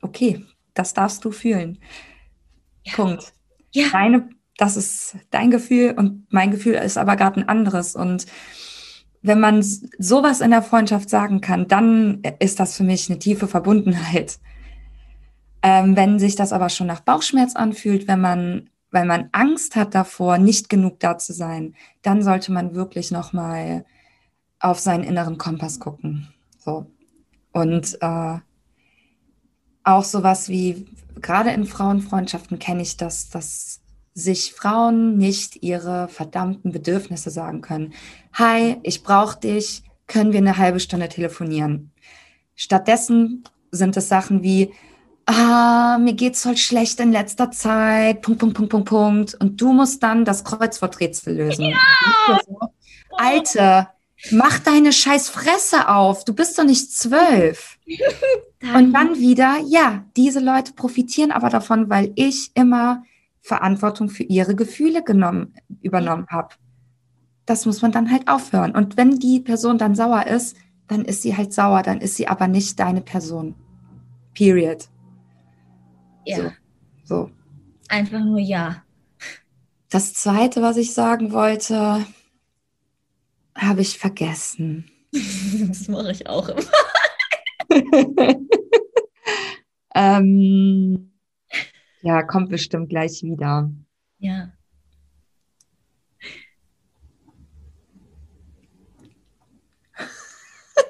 [0.00, 1.78] okay, das darfst du fühlen.
[2.84, 2.94] Ja.
[2.94, 3.34] Punkt.
[3.72, 3.90] Ja.
[3.92, 7.96] Deine, das ist dein Gefühl und mein Gefühl ist aber gerade ein anderes.
[7.96, 8.26] Und
[9.22, 13.48] wenn man sowas in der Freundschaft sagen kann, dann ist das für mich eine tiefe
[13.48, 14.38] Verbundenheit.
[15.62, 19.94] Ähm, wenn sich das aber schon nach Bauchschmerz anfühlt, wenn man, wenn man Angst hat
[19.94, 23.84] davor, nicht genug da zu sein, dann sollte man wirklich nochmal
[24.58, 26.28] auf seinen inneren Kompass gucken.
[26.58, 26.86] So.
[27.52, 28.38] Und äh,
[29.84, 30.86] auch sowas wie,
[31.20, 33.81] gerade in Frauenfreundschaften kenne ich das, dass
[34.14, 37.94] sich Frauen nicht ihre verdammten Bedürfnisse sagen können.
[38.34, 41.90] Hi, ich brauche dich, können wir eine halbe Stunde telefonieren?
[42.54, 44.72] Stattdessen sind es Sachen wie,
[45.26, 49.34] ah, mir geht's voll schlecht in letzter Zeit, Punkt, Punkt, Punkt, Punkt, Punkt.
[49.36, 51.70] Und du musst dann das Kreuzworträtsel lösen.
[51.70, 51.78] Ja!
[53.16, 53.88] Alte,
[54.30, 57.78] mach deine scheiß Fresse auf, du bist doch nicht zwölf.
[58.74, 63.02] Und dann wieder, ja, diese Leute profitieren aber davon, weil ich immer
[63.42, 66.54] Verantwortung für ihre Gefühle genommen, übernommen habe.
[67.44, 68.74] Das muss man dann halt aufhören.
[68.74, 72.28] Und wenn die Person dann sauer ist, dann ist sie halt sauer, dann ist sie
[72.28, 73.56] aber nicht deine Person.
[74.32, 74.88] Period.
[76.24, 76.36] Ja.
[76.36, 76.52] So.
[77.04, 77.30] so.
[77.88, 78.82] Einfach nur ja.
[79.90, 82.06] Das zweite, was ich sagen wollte,
[83.56, 84.90] habe ich vergessen.
[85.12, 86.62] das mache ich auch immer.
[89.94, 91.11] ähm,
[92.02, 93.70] ja, kommt bestimmt gleich wieder.
[94.18, 94.52] Ja.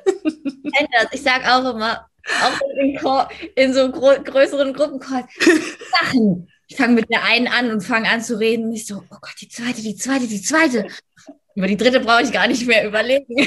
[1.13, 2.09] Ich sage auch immer,
[2.43, 2.99] auch in,
[3.57, 5.27] in so größeren Gruppencalls,
[6.01, 6.49] Sachen.
[6.69, 8.67] Ich fange mit der einen an und fange an zu reden.
[8.67, 10.87] Und ich so, oh Gott, die zweite, die zweite, die zweite.
[11.55, 13.37] Über die dritte brauche ich gar nicht mehr überlegen.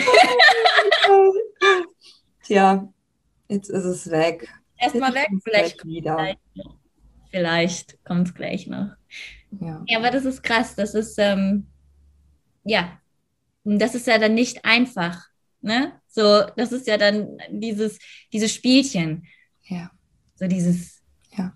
[2.43, 2.87] Tja,
[3.47, 4.47] jetzt ist es weg.
[4.77, 6.15] Erstmal weg, vielleicht wieder.
[6.17, 6.39] Vielleicht,
[7.35, 8.91] vielleicht kommt es gleich noch.
[9.59, 9.83] Ja.
[9.87, 10.75] ja, aber das ist krass.
[10.75, 11.67] Das ist, ähm,
[12.63, 12.97] ja,
[13.65, 15.25] das ist ja dann nicht einfach.
[15.61, 15.93] Ne?
[16.07, 17.99] So, das ist ja dann dieses,
[18.31, 19.23] dieses Spielchen.
[19.63, 19.91] Ja.
[20.35, 21.01] So dieses.
[21.37, 21.53] Ja.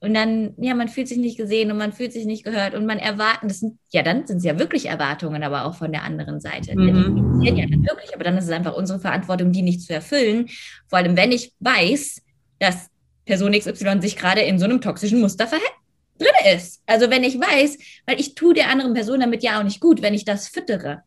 [0.00, 2.86] Und dann, ja, man fühlt sich nicht gesehen und man fühlt sich nicht gehört und
[2.86, 6.04] man erwartet, das sind, ja, dann sind es ja wirklich Erwartungen, aber auch von der
[6.04, 6.78] anderen Seite.
[6.78, 7.42] Mhm.
[7.42, 10.48] Ja, dann wirklich, aber dann ist es einfach unsere Verantwortung, die nicht zu erfüllen.
[10.86, 12.22] Vor allem, wenn ich weiß,
[12.60, 12.87] dass
[13.28, 15.70] Person XY sich gerade in so einem toxischen Muster verhält
[16.18, 16.82] drin ist.
[16.86, 20.02] Also wenn ich weiß, weil ich tue der anderen Person damit ja auch nicht gut,
[20.02, 21.02] wenn ich das füttere.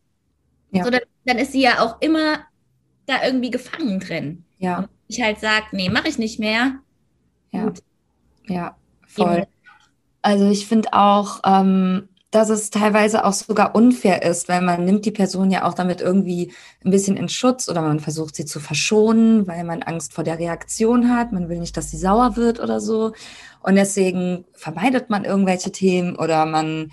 [0.71, 0.85] Ja.
[0.85, 2.45] So, dann, dann, ist sie ja auch immer
[3.07, 4.45] da irgendwie gefangen drin.
[4.59, 4.77] Ja.
[4.77, 6.75] Und ich halt sage, nee, mache ich nicht mehr.
[7.51, 7.65] Ja.
[7.65, 7.79] Gut.
[8.47, 9.47] Ja, voll.
[10.21, 15.05] Also ich finde auch, ähm, dass es teilweise auch sogar unfair ist, weil man nimmt
[15.05, 18.61] die Person ja auch damit irgendwie ein bisschen in Schutz oder man versucht sie zu
[18.61, 21.33] verschonen, weil man Angst vor der Reaktion hat.
[21.33, 23.11] Man will nicht, dass sie sauer wird oder so.
[23.61, 26.91] Und deswegen vermeidet man irgendwelche Themen oder man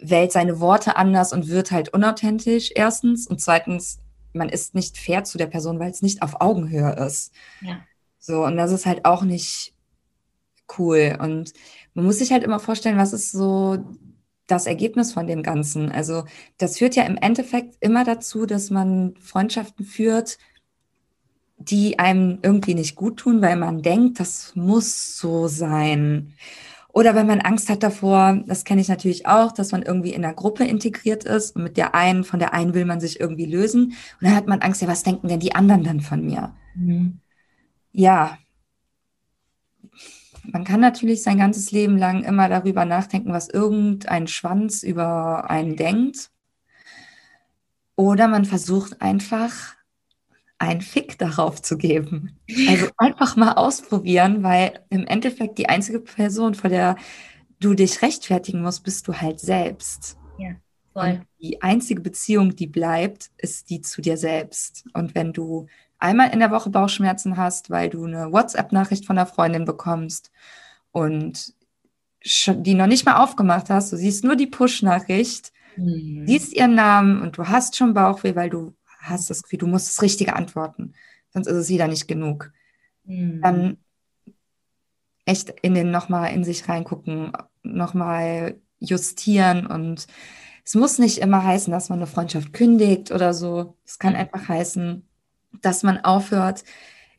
[0.00, 3.28] wählt seine Worte anders und wird halt unauthentisch, erstens.
[3.28, 4.00] Und zweitens,
[4.32, 7.32] man ist nicht fair zu der Person, weil es nicht auf Augenhöhe ist.
[7.60, 7.78] Ja.
[8.18, 9.72] So, und das ist halt auch nicht
[10.78, 11.16] cool.
[11.20, 11.52] Und
[11.94, 13.78] man muss sich halt immer vorstellen, was ist so
[14.50, 15.90] das Ergebnis von dem Ganzen.
[15.92, 16.24] Also
[16.58, 20.38] das führt ja im Endeffekt immer dazu, dass man Freundschaften führt,
[21.56, 26.34] die einem irgendwie nicht gut tun, weil man denkt, das muss so sein.
[26.92, 30.24] Oder wenn man Angst hat davor, das kenne ich natürlich auch, dass man irgendwie in
[30.24, 33.46] einer Gruppe integriert ist und mit der einen, von der einen will man sich irgendwie
[33.46, 33.84] lösen.
[33.84, 36.54] Und dann hat man Angst, ja, was denken denn die anderen dann von mir?
[36.74, 37.20] Mhm.
[37.92, 38.38] Ja.
[40.52, 45.76] Man kann natürlich sein ganzes Leben lang immer darüber nachdenken, was irgendein Schwanz über einen
[45.76, 46.30] denkt.
[47.96, 49.76] Oder man versucht einfach
[50.58, 52.38] einen Fick darauf zu geben.
[52.68, 56.96] Also einfach mal ausprobieren, weil im Endeffekt die einzige Person, vor der
[57.60, 60.16] du dich rechtfertigen musst, bist du halt selbst.
[60.38, 60.56] Ja,
[60.92, 61.10] voll.
[61.10, 64.84] Und die einzige Beziehung, die bleibt, ist die zu dir selbst.
[64.92, 65.66] Und wenn du
[66.00, 70.32] einmal in der Woche Bauchschmerzen hast, weil du eine WhatsApp-Nachricht von einer Freundin bekommst
[70.90, 71.54] und
[72.24, 76.26] die noch nicht mal aufgemacht hast, du siehst nur die Push-Nachricht, mhm.
[76.26, 79.88] siehst ihren Namen und du hast schon Bauchweh, weil du hast das Gefühl, du musst
[79.88, 80.94] das Richtige antworten,
[81.32, 82.52] sonst ist es wieder nicht genug.
[83.04, 83.40] Mhm.
[83.42, 83.76] Dann
[85.24, 87.32] echt in den nochmal in sich reingucken,
[87.62, 90.06] nochmal justieren und
[90.64, 93.76] es muss nicht immer heißen, dass man eine Freundschaft kündigt oder so.
[93.84, 94.20] Es kann mhm.
[94.20, 95.08] einfach heißen,
[95.62, 96.64] dass man aufhört,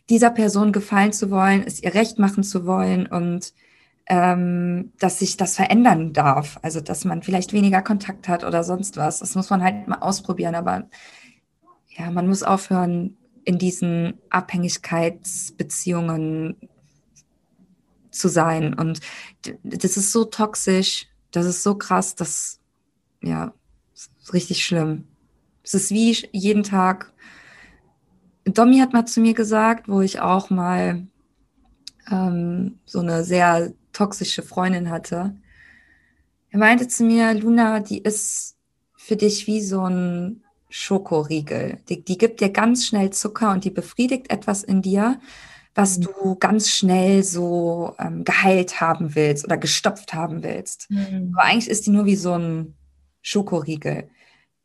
[0.10, 3.54] dieser Person gefallen zu wollen, es ihr recht machen zu wollen und
[4.08, 6.60] ähm, dass sich das verändern darf.
[6.64, 9.20] Also, dass man vielleicht weniger Kontakt hat oder sonst was.
[9.20, 10.56] Das muss man halt mal ausprobieren.
[10.56, 10.90] Aber
[11.98, 16.56] ja, man muss aufhören, in diesen Abhängigkeitsbeziehungen
[18.12, 18.74] zu sein.
[18.74, 19.00] Und
[19.64, 22.60] das ist so toxisch, das ist so krass, das,
[23.22, 23.54] ja,
[23.94, 25.08] ist richtig schlimm.
[25.64, 27.14] Es ist wie jeden Tag.
[28.46, 31.08] Domi hat mal zu mir gesagt, wo ich auch mal
[32.10, 35.36] ähm, so eine sehr toxische Freundin hatte.
[36.50, 38.58] Er meinte zu mir, Luna, die ist
[38.96, 41.80] für dich wie so ein Schokoriegel.
[41.90, 45.20] Die, die gibt dir ganz schnell Zucker und die befriedigt etwas in dir,
[45.76, 46.04] was mhm.
[46.04, 50.90] du ganz schnell so ähm, geheilt haben willst oder gestopft haben willst.
[50.90, 51.34] Mhm.
[51.34, 52.76] Aber eigentlich ist die nur wie so ein
[53.22, 54.10] Schokoriegel.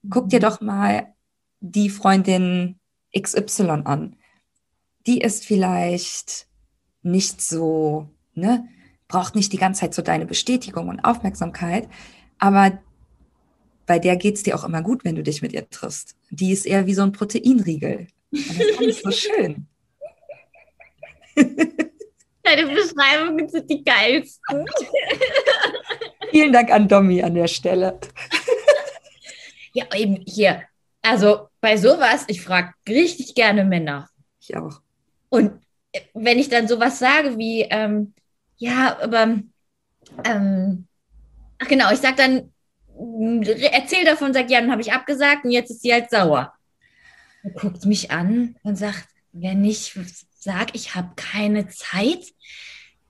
[0.09, 0.45] Guck dir mhm.
[0.45, 1.15] doch mal
[1.61, 2.79] die Freundin
[3.17, 4.17] XY an.
[5.07, 6.47] die ist vielleicht
[7.03, 8.69] nicht so, ne,
[9.09, 11.89] braucht nicht die ganze Zeit so deine Bestätigung und Aufmerksamkeit,
[12.39, 12.79] aber
[13.87, 16.17] bei der geht es dir auch immer gut, wenn du dich mit ihr triffst.
[16.31, 18.09] Die ist eher wie so ein Proteinriegel.
[18.33, 19.69] Und das ist so schön.
[22.43, 24.67] Deine Beschreibungen sind die geilsten.
[26.31, 27.99] Vielen Dank an Domi an der Stelle.
[29.73, 30.63] Ja, eben hier.
[31.03, 34.09] Also bei sowas, ich frage richtig gerne Männer.
[34.41, 34.83] Ich auch.
[35.31, 35.51] Und
[36.15, 38.15] wenn ich dann sowas sage wie, ähm,
[38.57, 39.41] ja, aber,
[40.23, 40.87] ähm,
[41.59, 42.53] ach genau, ich sage dann,
[43.73, 46.53] erzähl davon, sag ja, dann habe ich abgesagt und jetzt ist sie halt sauer.
[47.43, 49.99] Er guckt mich an und sagt, wenn ich
[50.39, 52.27] sage, ich habe keine Zeit,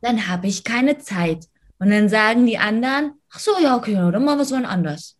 [0.00, 1.44] dann habe ich keine Zeit.
[1.78, 5.15] Und dann sagen die anderen, ach so, ja, okay, dann machen wir es wann anders.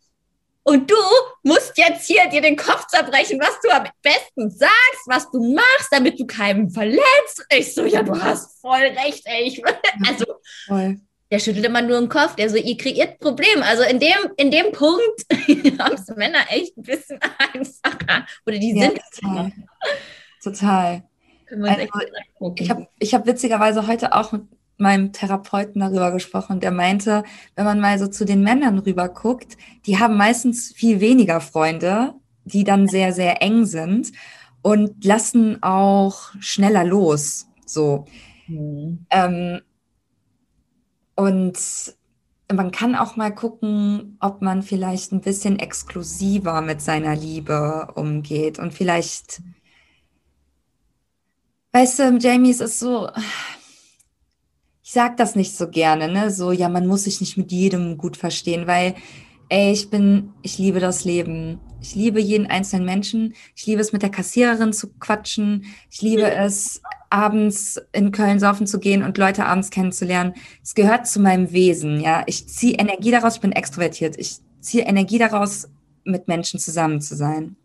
[0.69, 0.97] Und du
[1.45, 5.93] musst jetzt hier dir den Kopf zerbrechen, was du am besten sagst, was du machst,
[5.93, 7.47] damit du keinen verletzt.
[7.51, 9.45] Ich so, ja, du hast voll recht, ey.
[9.45, 9.63] Ich,
[10.09, 10.25] also,
[10.67, 11.01] voll.
[11.31, 12.35] der schüttelt immer nur den Kopf.
[12.35, 13.65] Der so, ihr kreiert Probleme.
[13.65, 15.25] Also in dem, in dem Punkt
[15.79, 18.27] haben es Männer echt ein bisschen einfacher.
[18.45, 19.01] Oder die ja, sind.
[19.21, 19.53] Total.
[20.43, 21.03] total.
[21.63, 24.43] Also, ich habe ich hab witzigerweise heute auch mit
[24.79, 29.57] meinem Therapeuten darüber gesprochen, der meinte, wenn man mal so zu den Männern rüber guckt,
[29.87, 34.13] die haben meistens viel weniger Freunde, die dann sehr, sehr eng sind
[34.63, 37.47] und lassen auch schneller los.
[37.65, 38.07] So.
[38.47, 39.07] Mhm.
[39.11, 39.61] Ähm,
[41.15, 41.59] und
[42.53, 48.59] man kann auch mal gucken, ob man vielleicht ein bisschen exklusiver mit seiner Liebe umgeht
[48.59, 49.43] und vielleicht,
[51.73, 53.09] weißt du, Jamie, es ist so,
[54.87, 56.31] ich sag das nicht so gerne, ne?
[56.31, 58.95] So, ja, man muss sich nicht mit jedem gut verstehen, weil,
[59.49, 61.59] ey, ich bin, ich liebe das Leben.
[61.81, 63.35] Ich liebe jeden einzelnen Menschen.
[63.57, 65.65] Ich liebe es, mit der Kassiererin zu quatschen.
[65.91, 70.35] Ich liebe es, abends in Köln saufen zu gehen und Leute abends kennenzulernen.
[70.63, 72.23] Es gehört zu meinem Wesen, ja.
[72.27, 74.17] Ich ziehe Energie daraus, ich bin extrovertiert.
[74.17, 75.69] Ich ziehe Energie daraus,
[76.05, 77.57] mit Menschen zusammen zu sein.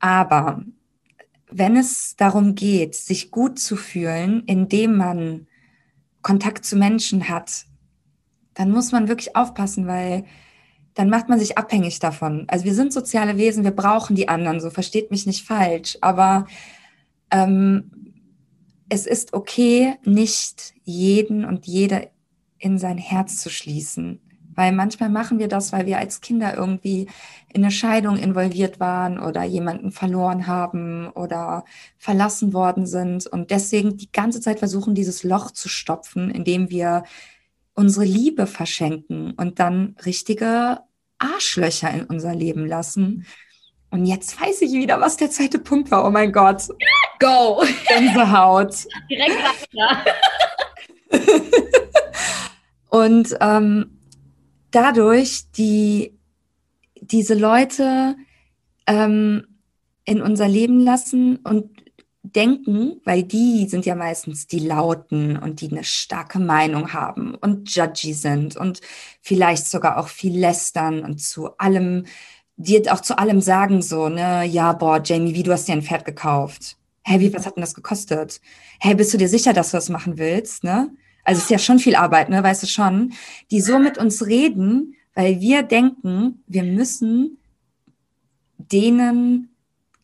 [0.00, 0.64] Aber
[1.48, 5.46] wenn es darum geht, sich gut zu fühlen, indem man
[6.22, 7.66] Kontakt zu Menschen hat,
[8.54, 10.24] dann muss man wirklich aufpassen, weil
[10.94, 12.44] dann macht man sich abhängig davon.
[12.48, 16.46] Also wir sind soziale Wesen, wir brauchen die anderen, so versteht mich nicht falsch, aber
[17.30, 17.90] ähm,
[18.88, 22.10] es ist okay, nicht jeden und jede
[22.58, 24.20] in sein Herz zu schließen.
[24.54, 27.08] Weil manchmal machen wir das, weil wir als Kinder irgendwie
[27.52, 31.64] in eine Scheidung involviert waren oder jemanden verloren haben oder
[31.98, 37.04] verlassen worden sind und deswegen die ganze Zeit versuchen, dieses Loch zu stopfen, indem wir
[37.74, 40.80] unsere Liebe verschenken und dann richtige
[41.18, 43.26] Arschlöcher in unser Leben lassen.
[43.90, 46.06] Und jetzt weiß ich wieder, was der zweite Punkt war.
[46.06, 46.68] Oh mein Gott.
[47.20, 47.62] Go.
[47.88, 48.74] Gänsehaut.
[49.10, 49.36] Direkt
[49.74, 50.04] weiter.
[52.88, 53.98] und ähm,
[54.74, 56.18] dadurch die,
[57.00, 58.16] diese Leute
[58.86, 59.46] ähm,
[60.04, 61.82] in unser Leben lassen und
[62.22, 67.74] denken, weil die sind ja meistens die Lauten und die eine starke Meinung haben und
[67.74, 68.80] judgy sind und
[69.20, 72.06] vielleicht sogar auch viel lästern und zu allem,
[72.56, 75.82] die auch zu allem sagen so, ne, ja, boah, Jamie, wie du hast dir ein
[75.82, 76.76] Pferd gekauft.
[77.02, 78.40] Hey, wie, was hat denn das gekostet?
[78.78, 80.90] Hey, bist du dir sicher, dass du das machen willst, ne?
[81.24, 83.12] Also es ist ja schon viel Arbeit, ne, weißt du schon,
[83.50, 87.38] die so mit uns reden, weil wir denken, wir müssen
[88.56, 89.50] denen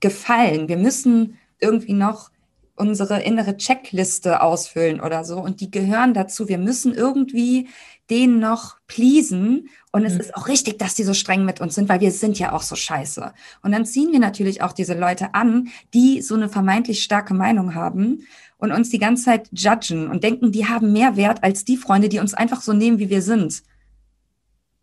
[0.00, 0.68] gefallen.
[0.68, 2.30] Wir müssen irgendwie noch
[2.76, 5.38] unsere innere Checkliste ausfüllen oder so.
[5.38, 6.48] Und die gehören dazu.
[6.48, 7.68] Wir müssen irgendwie
[8.08, 9.68] denen noch pleasen.
[9.92, 10.20] Und es mhm.
[10.20, 12.62] ist auch richtig, dass die so streng mit uns sind, weil wir sind ja auch
[12.62, 13.32] so scheiße.
[13.62, 17.74] Und dann ziehen wir natürlich auch diese Leute an, die so eine vermeintlich starke Meinung
[17.74, 18.26] haben
[18.58, 22.08] und uns die ganze Zeit judgen und denken, die haben mehr Wert als die Freunde,
[22.08, 23.62] die uns einfach so nehmen, wie wir sind.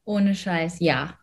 [0.05, 1.13] Ohne Scheiß, ja.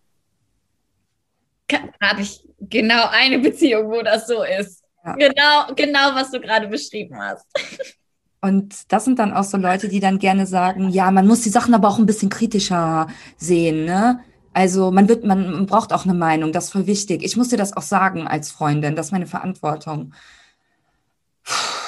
[2.01, 4.83] Habe ich genau eine Beziehung, wo das so ist.
[5.05, 5.15] Ja.
[5.15, 7.47] Genau, genau, was du gerade beschrieben hast.
[8.45, 11.49] Und das sind dann auch so Leute, die dann gerne sagen, ja, man muss die
[11.49, 14.19] Sachen aber auch ein bisschen kritischer sehen, ne?
[14.53, 17.23] Also man wird, man braucht auch eine Meinung, das ist voll wichtig.
[17.23, 20.13] Ich muss dir das auch sagen als Freundin, das ist meine Verantwortung.
[21.45, 21.82] Puh.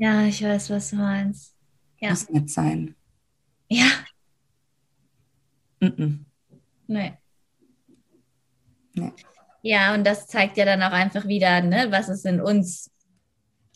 [0.00, 1.54] Ja, ich weiß, was du meinst.
[2.00, 2.08] Ja.
[2.08, 2.96] Muss nicht sein.
[3.68, 3.84] Ja.
[5.80, 6.18] Mm -mm.
[6.86, 7.12] Nee.
[8.94, 9.12] nee.
[9.60, 12.90] Ja, und das zeigt ja dann auch einfach wieder, ne, was ist in uns.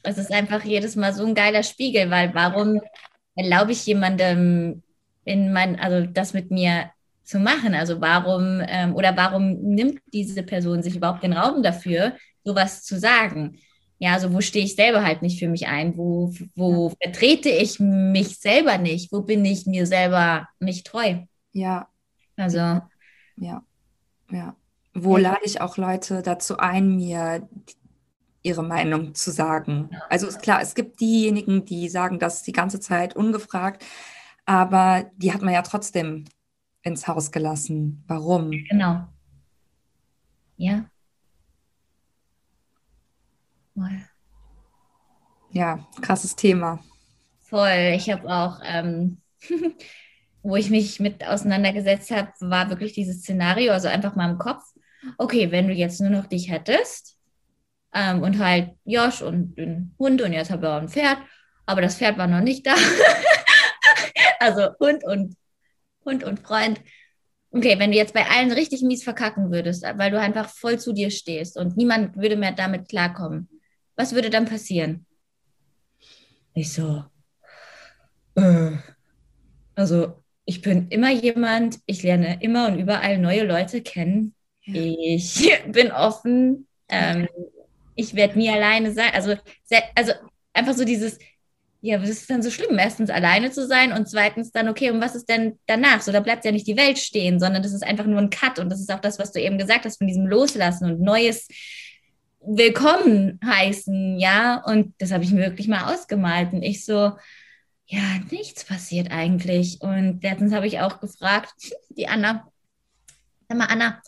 [0.03, 2.81] Es ist einfach jedes Mal so ein geiler Spiegel, weil warum
[3.35, 4.83] erlaube ich jemandem
[5.25, 6.91] in mein, also das mit mir
[7.23, 7.75] zu machen?
[7.75, 12.99] Also warum ähm, oder warum nimmt diese Person sich überhaupt den Raum dafür, sowas zu
[12.99, 13.59] sagen?
[14.05, 15.97] Ja, also wo stehe ich selber halt nicht für mich ein?
[15.97, 16.95] Wo, wo ja.
[17.03, 19.11] vertrete ich mich selber nicht?
[19.11, 21.23] Wo bin ich mir selber nicht treu?
[21.53, 21.89] Ja.
[22.37, 22.83] Also.
[23.39, 23.65] Ja.
[24.31, 24.57] Ja.
[24.93, 25.31] Wo ja.
[25.31, 27.49] lade ich auch Leute dazu ein, mir
[28.43, 29.89] ihre Meinung zu sagen?
[30.11, 33.87] Also ist klar, es gibt diejenigen, die sagen das die ganze Zeit ungefragt,
[34.45, 36.27] aber die hat man ja trotzdem
[36.83, 38.05] ins Haus gelassen.
[38.07, 38.51] Warum?
[38.51, 39.07] Genau.
[40.59, 40.91] Ja.
[45.51, 46.81] Ja, krasses Thema.
[47.43, 47.93] Voll.
[47.95, 49.19] Ich habe auch, ähm,
[50.43, 54.63] wo ich mich mit auseinandergesetzt habe, war wirklich dieses Szenario, also einfach mal im Kopf.
[55.19, 57.19] Okay, wenn du jetzt nur noch dich hättest
[57.95, 61.19] ähm, und halt Josh und den Hund und jetzt habe ich auch ein Pferd,
[61.67, 62.75] aber das Pferd war noch nicht da.
[64.41, 65.37] also Hund und
[66.05, 66.81] Hund und Freund.
[67.53, 70.93] Okay, wenn du jetzt bei allen richtig mies verkacken würdest, weil du einfach voll zu
[70.93, 73.49] dir stehst und niemand würde mehr damit klarkommen,
[73.97, 75.07] was würde dann passieren?
[76.55, 77.05] Ich so,
[78.37, 78.73] äh,
[79.75, 84.35] also ich bin immer jemand, ich lerne immer und überall neue Leute kennen.
[84.63, 84.75] Ja.
[84.75, 86.67] Ich bin offen.
[86.89, 87.29] Ähm,
[87.95, 89.11] ich werde nie alleine sein.
[89.15, 89.37] Also,
[89.95, 90.13] also
[90.53, 91.19] einfach so dieses,
[91.81, 92.79] ja, was ist denn so schlimm?
[92.79, 96.01] Erstens alleine zu sein und zweitens dann, okay, und was ist denn danach?
[96.03, 98.59] So, da bleibt ja nicht die Welt stehen, sondern das ist einfach nur ein Cut.
[98.59, 101.47] Und das ist auch das, was du eben gesagt hast, von diesem Loslassen und Neues
[102.47, 104.63] willkommen heißen, ja.
[104.65, 106.53] Und das habe ich mir wirklich mal ausgemalt.
[106.53, 107.13] Und ich so,
[107.87, 109.81] ja, nichts passiert eigentlich.
[109.81, 111.55] Und letztens habe ich auch gefragt,
[111.91, 112.47] die Anna,
[113.49, 114.03] sag mal, Anna,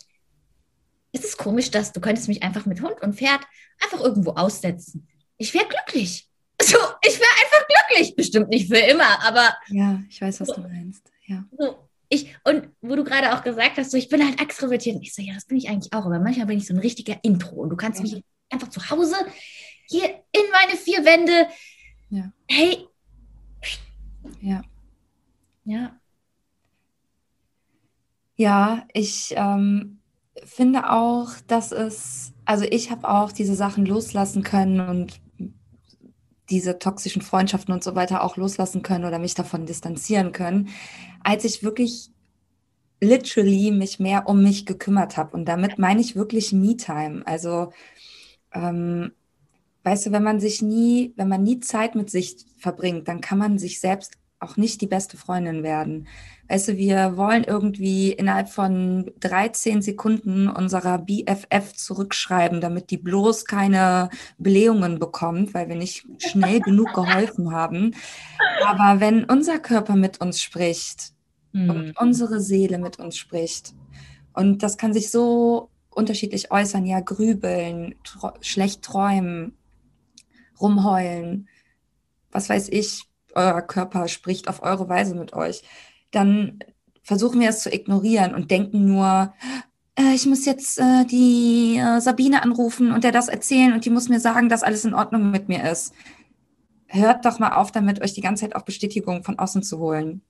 [1.12, 3.40] ist es komisch, dass du könntest mich einfach mit Hund und Pferd
[3.82, 5.08] einfach irgendwo aussetzen?
[5.38, 6.28] Ich wäre glücklich.
[6.58, 8.16] So, ich wäre einfach glücklich.
[8.16, 9.54] Bestimmt nicht für immer, aber.
[9.68, 11.12] Ja, ich weiß, was du meinst.
[11.26, 11.44] Ja.
[11.56, 14.96] So, ich, und wo du gerade auch gesagt hast, so, ich bin halt extrovertiert.
[14.96, 16.80] Und ich so, ja, das bin ich eigentlich auch, aber manchmal bin ich so ein
[16.80, 18.02] richtiger Intro und du kannst ja.
[18.04, 19.16] mich einfach zu Hause
[19.88, 21.48] hier in meine vier Wände.
[22.10, 22.32] Ja.
[22.48, 22.86] Hey.
[24.40, 24.62] Ja.
[25.64, 26.00] Ja.
[28.36, 29.98] Ja, ich ähm,
[30.44, 35.20] finde auch, dass es, also ich habe auch diese Sachen loslassen können und
[36.50, 40.68] diese toxischen Freundschaften und so weiter auch loslassen können oder mich davon distanzieren können,
[41.22, 42.10] als ich wirklich
[43.00, 45.36] literally mich mehr um mich gekümmert habe.
[45.36, 47.22] Und damit meine ich wirklich Me-Time.
[47.26, 47.72] Also,
[48.52, 49.12] ähm,
[49.84, 53.38] weißt du, wenn man sich nie, wenn man nie Zeit mit sich verbringt, dann kann
[53.38, 56.06] man sich selbst auch nicht die beste Freundin werden.
[56.48, 63.46] Weißt du, wir wollen irgendwie innerhalb von 13 Sekunden unserer BFF zurückschreiben, damit die bloß
[63.46, 67.94] keine Blähungen bekommt, weil wir nicht schnell genug geholfen haben.
[68.64, 71.12] Aber wenn unser Körper mit uns spricht
[71.52, 71.70] mhm.
[71.70, 73.74] und unsere Seele mit uns spricht,
[74.34, 77.94] und das kann sich so unterschiedlich äußern, ja, grübeln,
[78.42, 79.56] schlecht träumen,
[80.60, 81.48] rumheulen,
[82.30, 83.04] was weiß ich,
[83.36, 85.62] euer Körper spricht auf eure Weise mit euch,
[86.10, 86.58] dann
[87.02, 89.32] versuchen wir es zu ignorieren und denken nur,
[89.96, 93.90] äh, ich muss jetzt äh, die äh, Sabine anrufen und der das erzählen und die
[93.90, 95.94] muss mir sagen, dass alles in Ordnung mit mir ist.
[96.88, 100.22] Hört doch mal auf damit, euch die ganze Zeit auch Bestätigung von außen zu holen.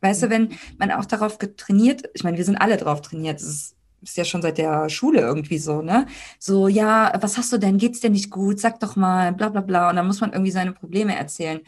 [0.00, 0.26] Weißt mhm.
[0.26, 3.74] du, wenn man auch darauf getrainiert, ich meine, wir sind alle darauf trainiert, ist
[4.14, 6.06] ja schon seit der Schule irgendwie so, ne?
[6.38, 7.78] So, ja, was hast du denn?
[7.78, 8.60] Geht's dir nicht gut?
[8.60, 9.90] Sag doch mal, bla bla bla.
[9.90, 11.60] Und dann muss man irgendwie seine Probleme erzählen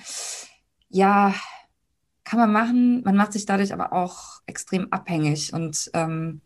[0.91, 1.35] ja,
[2.25, 3.03] kann man machen.
[3.05, 5.53] Man macht sich dadurch aber auch extrem abhängig.
[5.53, 6.41] Und ähm,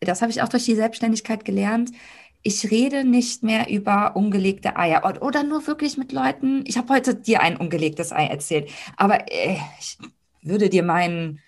[0.00, 1.90] das habe ich auch durch die Selbstständigkeit gelernt.
[2.42, 6.64] Ich rede nicht mehr über ungelegte Eier oder, nur wirklich mit Leuten.
[6.66, 9.98] Ich habe heute dir ein ungelegtes Ei erzählt, aber äh, ich
[10.42, 11.40] würde dir meinen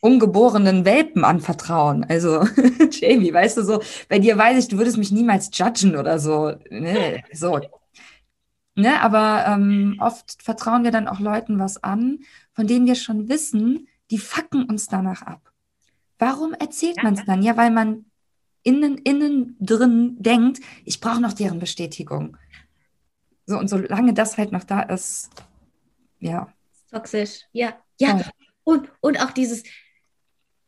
[0.00, 2.04] ungeborenen Welpen anvertrauen.
[2.08, 2.44] Also,
[2.90, 6.54] Jamie, weißt du so, bei dir weiß ich, du würdest mich niemals judgen oder so.
[6.70, 7.60] Nee, so,
[8.76, 12.20] Ne, aber ähm, oft vertrauen wir dann auch Leuten was an,
[12.52, 15.52] von denen wir schon wissen, die fucken uns danach ab.
[16.18, 17.02] Warum erzählt ja.
[17.02, 17.42] man es dann?
[17.42, 18.04] Ja, weil man
[18.62, 22.36] innen, innen drin denkt, ich brauche noch deren Bestätigung.
[23.46, 25.30] So, und solange das halt noch da ist,
[26.20, 26.52] ja.
[26.90, 27.74] Toxisch, ja.
[27.98, 28.20] Ja.
[28.64, 28.72] Oh.
[28.72, 29.64] Und, und auch dieses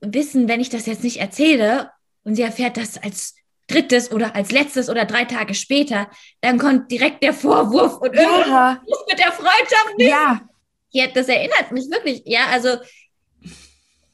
[0.00, 1.90] Wissen, wenn ich das jetzt nicht erzähle
[2.24, 3.36] und sie erfährt das als
[3.66, 6.10] drittes oder als letztes oder drei Tage später,
[6.40, 8.22] dann kommt direkt der Vorwurf und ja.
[8.22, 10.10] irgendwas mit der Freundschaft nicht.
[10.10, 10.40] Ja.
[10.90, 11.06] ja.
[11.08, 12.22] Das erinnert mich wirklich.
[12.26, 12.76] Ja, also,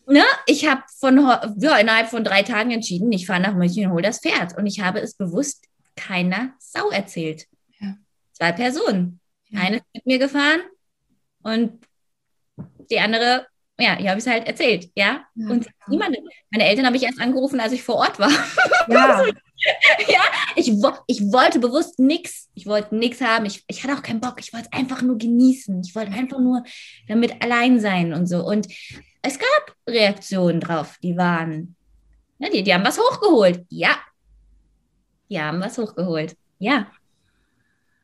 [0.07, 1.17] ne, ich habe von
[1.59, 4.57] ja, innerhalb von drei Tagen entschieden, ich fahre nach München und hole das Pferd.
[4.57, 5.65] Und ich habe es bewusst
[5.97, 7.47] keiner Sau erzählt.
[7.81, 7.97] Ja.
[8.33, 9.21] Zwei Personen.
[9.49, 9.61] Ja.
[9.61, 10.61] Eine ist mit mir gefahren
[11.43, 11.85] und
[12.91, 13.47] die andere
[13.81, 15.25] ja, hier habe ich es halt erzählt, ja.
[15.35, 15.49] ja.
[15.49, 16.17] Und niemand,
[16.51, 18.31] meine Eltern habe ich erst angerufen, als ich vor Ort war.
[18.89, 19.25] Ja.
[20.09, 20.21] ja,
[20.57, 20.69] ich,
[21.07, 22.49] ich wollte bewusst nichts.
[22.55, 23.47] Ich wollte nichts haben.
[23.47, 24.41] Ich, ich hatte auch keinen Bock.
[24.41, 25.81] Ich wollte es einfach nur genießen.
[25.85, 26.65] Ich wollte einfach nur
[27.07, 28.45] damit allein sein und so.
[28.45, 28.67] Und
[29.23, 31.77] es gab Reaktionen drauf, die waren,
[32.39, 33.65] ja, die, die haben was hochgeholt.
[33.69, 33.97] Ja.
[35.29, 36.37] Die haben was hochgeholt.
[36.59, 36.91] Ja.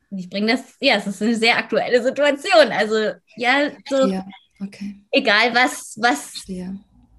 [0.09, 2.71] Und ich bringe das, ja, es ist eine sehr aktuelle Situation.
[2.71, 4.07] Also, ja, so.
[4.07, 4.25] Ja,
[4.61, 5.01] okay.
[5.11, 6.43] Egal was, was.
[6.47, 6.73] Ja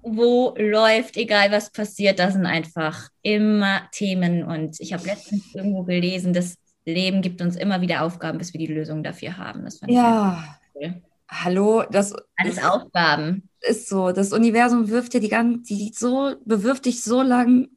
[0.09, 4.43] wo läuft, egal was passiert, das sind einfach immer Themen.
[4.43, 8.59] Und ich habe letztens irgendwo gelesen, das Leben gibt uns immer wieder Aufgaben, bis wir
[8.59, 9.65] die Lösung dafür haben.
[9.65, 10.57] Das ja.
[10.73, 11.01] Cool.
[11.29, 13.49] Hallo, das alles Aufgaben.
[13.59, 14.11] Ist so.
[14.13, 17.67] Das Universum wirft dir die ganze, die so, bewirft dich so lang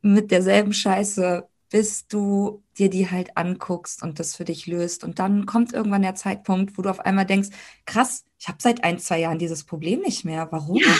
[0.00, 5.04] mit derselben Scheiße, bis du dir die halt anguckst und das für dich löst.
[5.04, 7.50] Und dann kommt irgendwann der Zeitpunkt, wo du auf einmal denkst,
[7.86, 10.48] krass, ich habe seit ein, zwei Jahren dieses Problem nicht mehr.
[10.50, 10.76] Warum?
[10.76, 10.94] Ja.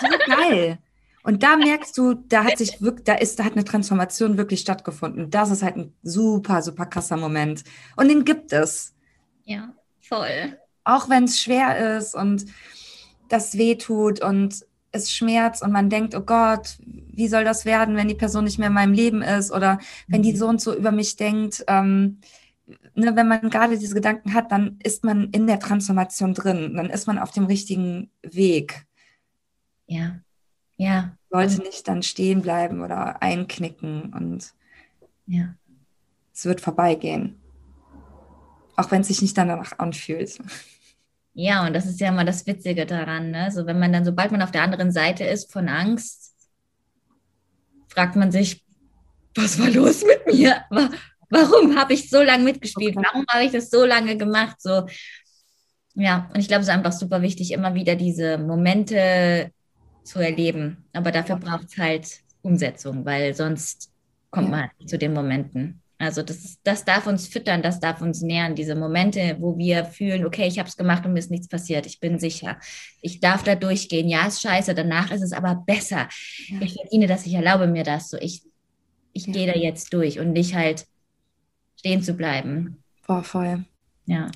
[0.00, 0.78] so geil.
[1.22, 4.60] Und da merkst du, da hat sich wirklich, da ist, da hat eine Transformation wirklich
[4.60, 5.28] stattgefunden.
[5.28, 7.64] Das ist halt ein super, super krasser Moment.
[7.96, 8.94] Und den gibt es.
[9.44, 10.56] Ja, voll.
[10.84, 12.46] Auch wenn es schwer ist und
[13.28, 14.64] das weh tut und
[14.96, 18.58] es schmerzt und man denkt, oh Gott, wie soll das werden, wenn die Person nicht
[18.58, 19.78] mehr in meinem Leben ist oder
[20.08, 20.36] wenn die mhm.
[20.36, 21.64] so und so über mich denkt.
[21.68, 22.18] Ähm,
[22.94, 26.90] ne, wenn man gerade diese Gedanken hat, dann ist man in der Transformation drin, dann
[26.90, 28.86] ist man auf dem richtigen Weg.
[29.86, 30.16] Ja,
[30.76, 31.16] ja.
[31.30, 34.54] Sollte nicht dann stehen bleiben oder einknicken und
[35.26, 35.54] ja.
[36.32, 37.40] es wird vorbeigehen.
[38.76, 40.38] Auch wenn es sich nicht danach anfühlt.
[41.38, 43.30] Ja, und das ist ja immer das Witzige daran.
[43.30, 43.50] Ne?
[43.52, 46.34] So, wenn man dann, sobald man auf der anderen Seite ist von Angst,
[47.88, 48.64] fragt man sich,
[49.34, 50.64] was war los mit mir?
[51.28, 52.96] Warum habe ich so lange mitgespielt?
[52.96, 54.56] Warum habe ich das so lange gemacht?
[54.62, 54.86] So,
[55.94, 59.50] ja, und ich glaube, es ist einfach super wichtig, immer wieder diese Momente
[60.04, 60.86] zu erleben.
[60.94, 63.90] Aber dafür braucht es halt Umsetzung, weil sonst
[64.30, 65.82] kommt man halt zu den Momenten.
[65.98, 70.26] Also das, das darf uns füttern, das darf uns nähren, diese Momente, wo wir fühlen,
[70.26, 72.58] okay, ich habe es gemacht und mir ist nichts passiert, ich bin sicher.
[73.00, 74.08] Ich darf da durchgehen.
[74.08, 76.08] Ja, ist scheiße, danach ist es aber besser.
[76.48, 76.60] Ja.
[76.60, 78.10] Ich verdiene das, ich erlaube mir das.
[78.10, 78.42] So, ich,
[79.14, 79.32] ich ja.
[79.32, 80.86] gehe da jetzt durch und nicht halt
[81.78, 82.82] stehen zu bleiben.
[83.06, 83.64] Boah, voll.
[84.04, 84.30] Ja.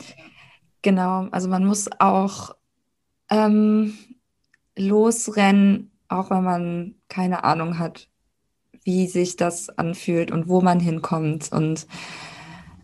[0.82, 2.54] Genau, also man muss auch
[3.30, 3.98] ähm,
[4.76, 8.08] losrennen, auch wenn man keine Ahnung hat,
[8.84, 11.52] wie sich das anfühlt und wo man hinkommt.
[11.52, 11.86] Und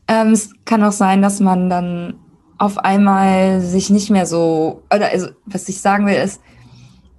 [0.09, 2.15] ähm, es kann auch sein, dass man dann
[2.59, 6.41] auf einmal sich nicht mehr so, oder also, was ich sagen will, ist,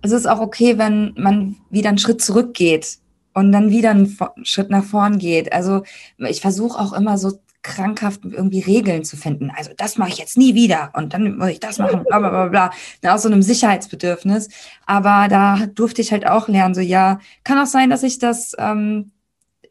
[0.02, 3.00] es ist auch okay, wenn man wieder einen Schritt zurückgeht
[3.34, 5.54] und dann wieder einen Schritt nach vorn geht.
[5.54, 5.84] Also
[6.18, 9.52] ich versuche auch immer so krankhaft irgendwie Regeln zu finden.
[9.56, 12.30] Also das mache ich jetzt nie wieder und dann muss ich das machen, bla bla
[12.30, 12.70] bla
[13.02, 13.14] bla.
[13.14, 14.50] Aus so einem Sicherheitsbedürfnis.
[14.86, 18.54] Aber da durfte ich halt auch lernen, so ja, kann auch sein, dass sich das
[18.58, 19.12] ähm,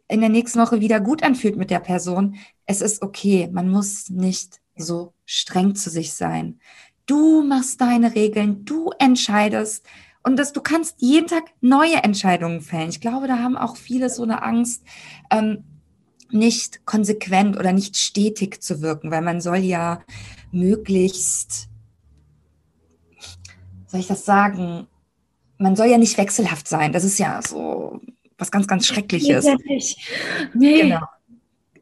[0.09, 2.37] in der nächsten Woche wieder gut anfühlt mit der Person.
[2.66, 6.61] Es ist okay, man muss nicht so streng zu sich sein.
[7.07, 9.87] Du machst deine Regeln, du entscheidest
[10.22, 12.89] und dass du kannst jeden Tag neue Entscheidungen fällen.
[12.89, 14.82] Ich glaube, da haben auch viele so eine Angst.
[15.30, 15.64] Ähm,
[16.31, 20.03] nicht konsequent oder nicht stetig zu wirken, weil man soll ja
[20.53, 21.68] möglichst,
[23.87, 24.87] soll ich das sagen,
[25.59, 26.93] man soll ja nicht wechselhaft sein.
[26.93, 28.01] Das ist ja so
[28.39, 29.47] was ganz, ganz Schreckliches.
[29.47, 29.57] Ja
[30.55, 30.83] nee.
[30.83, 31.01] Genau.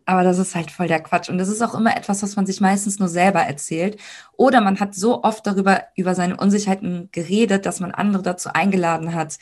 [0.07, 1.31] Aber das ist halt voll der Quatsch.
[1.31, 3.99] Und das ist auch immer etwas, was man sich meistens nur selber erzählt.
[4.37, 9.15] Oder man hat so oft darüber, über seine Unsicherheiten geredet, dass man andere dazu eingeladen
[9.15, 9.39] hat,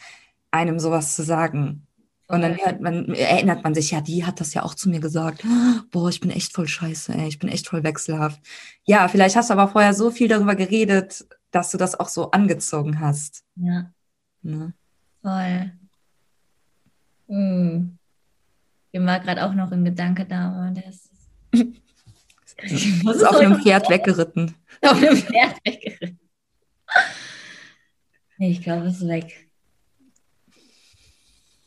[0.53, 1.86] einem sowas zu sagen.
[2.32, 5.00] Und dann hört man, erinnert man sich, ja, die hat das ja auch zu mir
[5.00, 5.44] gesagt.
[5.90, 8.40] Boah, ich bin echt voll scheiße, ey, ich bin echt voll wechselhaft.
[8.84, 12.30] Ja, vielleicht hast du aber vorher so viel darüber geredet, dass du das auch so
[12.30, 13.44] angezogen hast.
[13.56, 13.92] Ja.
[14.40, 14.72] Ne?
[15.20, 15.72] Voll.
[17.28, 17.98] Hm.
[18.92, 21.10] Mir war gerade auch noch ein Gedanke da, aber der ist.
[22.62, 24.54] ist auf einem Pferd weggeritten.
[24.80, 26.18] Auf einem Pferd weggeritten.
[28.38, 29.51] Ich glaube, es ist weg.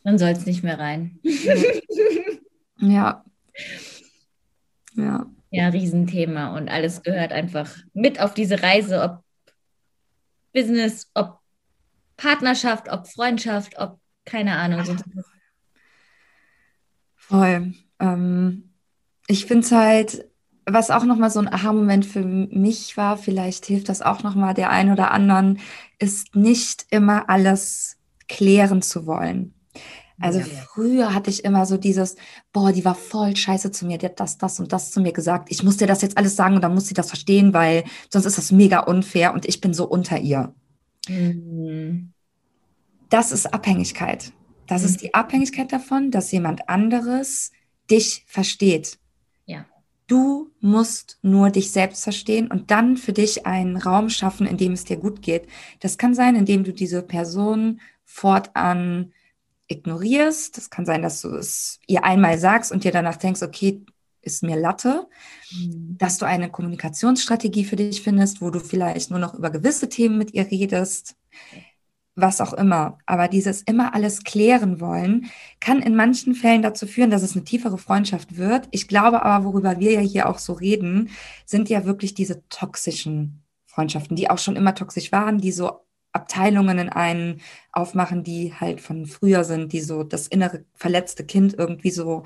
[0.06, 1.20] Dann soll es nicht mehr rein.
[2.78, 3.26] ja.
[4.93, 5.26] Ja.
[5.49, 9.24] Ja, Riesenthema und alles gehört einfach mit auf diese Reise, ob
[10.53, 11.39] Business, ob
[12.18, 14.97] Partnerschaft, ob Freundschaft, ob keine Ahnung.
[17.16, 17.74] Voll.
[17.99, 18.76] Ähm,
[19.28, 20.30] ich finde es halt,
[20.68, 24.70] was auch nochmal so ein Aha-Moment für mich war, vielleicht hilft das auch nochmal der
[24.70, 25.60] einen oder anderen,
[25.97, 27.97] ist nicht immer alles
[28.28, 29.55] klären zu wollen.
[30.20, 30.61] Also ja, ja.
[30.74, 32.16] früher hatte ich immer so dieses,
[32.53, 35.11] boah, die war voll scheiße zu mir, die hat das, das und das zu mir
[35.11, 35.51] gesagt.
[35.51, 38.26] Ich muss dir das jetzt alles sagen und dann muss sie das verstehen, weil sonst
[38.26, 40.53] ist das mega unfair und ich bin so unter ihr.
[41.09, 42.13] Mhm.
[43.09, 44.32] Das ist Abhängigkeit.
[44.68, 44.88] Das mhm.
[44.88, 47.51] ist die Abhängigkeit davon, dass jemand anderes
[47.91, 48.97] dich versteht.
[49.45, 49.66] Ja.
[50.07, 54.72] Du musst nur dich selbst verstehen und dann für dich einen Raum schaffen, in dem
[54.72, 55.47] es dir gut geht.
[55.82, 59.11] Das kann sein, indem du diese Person fortan
[59.68, 60.57] ignorierst.
[60.57, 63.86] Das kann sein, dass du es ihr einmal sagst und dir danach denkst, okay,
[64.22, 65.07] ist mir Latte,
[65.51, 65.97] mhm.
[65.97, 70.18] dass du eine Kommunikationsstrategie für dich findest, wo du vielleicht nur noch über gewisse Themen
[70.18, 71.16] mit ihr redest,
[72.16, 72.97] was auch immer.
[73.05, 77.45] Aber dieses immer alles klären wollen, kann in manchen Fällen dazu führen, dass es eine
[77.45, 78.68] tiefere Freundschaft wird.
[78.72, 81.09] Ich glaube aber, worüber wir ja hier auch so reden,
[81.45, 85.82] sind ja wirklich diese toxischen Freundschaften, die auch schon immer toxisch waren, die so
[86.16, 87.41] Abteilungen in einen
[87.72, 92.24] aufmachen, die halt von früher sind, die so das innere verletzte Kind irgendwie so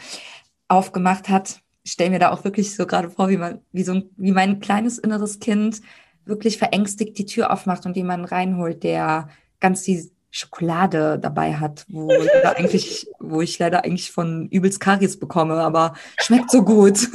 [0.68, 1.62] aufgemacht hat.
[1.84, 4.32] Ich stelle mir da auch wirklich so gerade vor, wie man, wie so ein, wie
[4.32, 5.82] mein kleines inneres Kind
[6.26, 9.30] wirklich verängstigt die Tür aufmacht und jemanden reinholt, der
[9.60, 15.20] ganz die Schokolade dabei hat, wo ich, eigentlich, wo ich leider eigentlich von übelst Karies
[15.20, 17.08] bekomme, aber schmeckt so gut.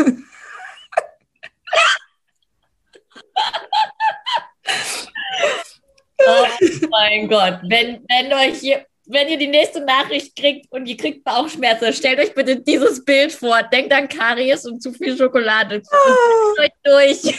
[6.27, 6.47] Oh
[6.95, 11.25] mein Gott, wenn, wenn euch hier, wenn ihr die nächste Nachricht kriegt und ihr kriegt
[11.25, 13.63] Bauchschmerzen, stellt euch bitte dieses Bild vor.
[13.65, 15.77] Denkt an Karies und zu viel Schokolade.
[15.77, 17.21] Und euch durch.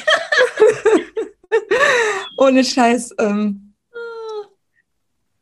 [2.38, 3.16] Ohne Scheiß.
[3.18, 3.74] Ähm,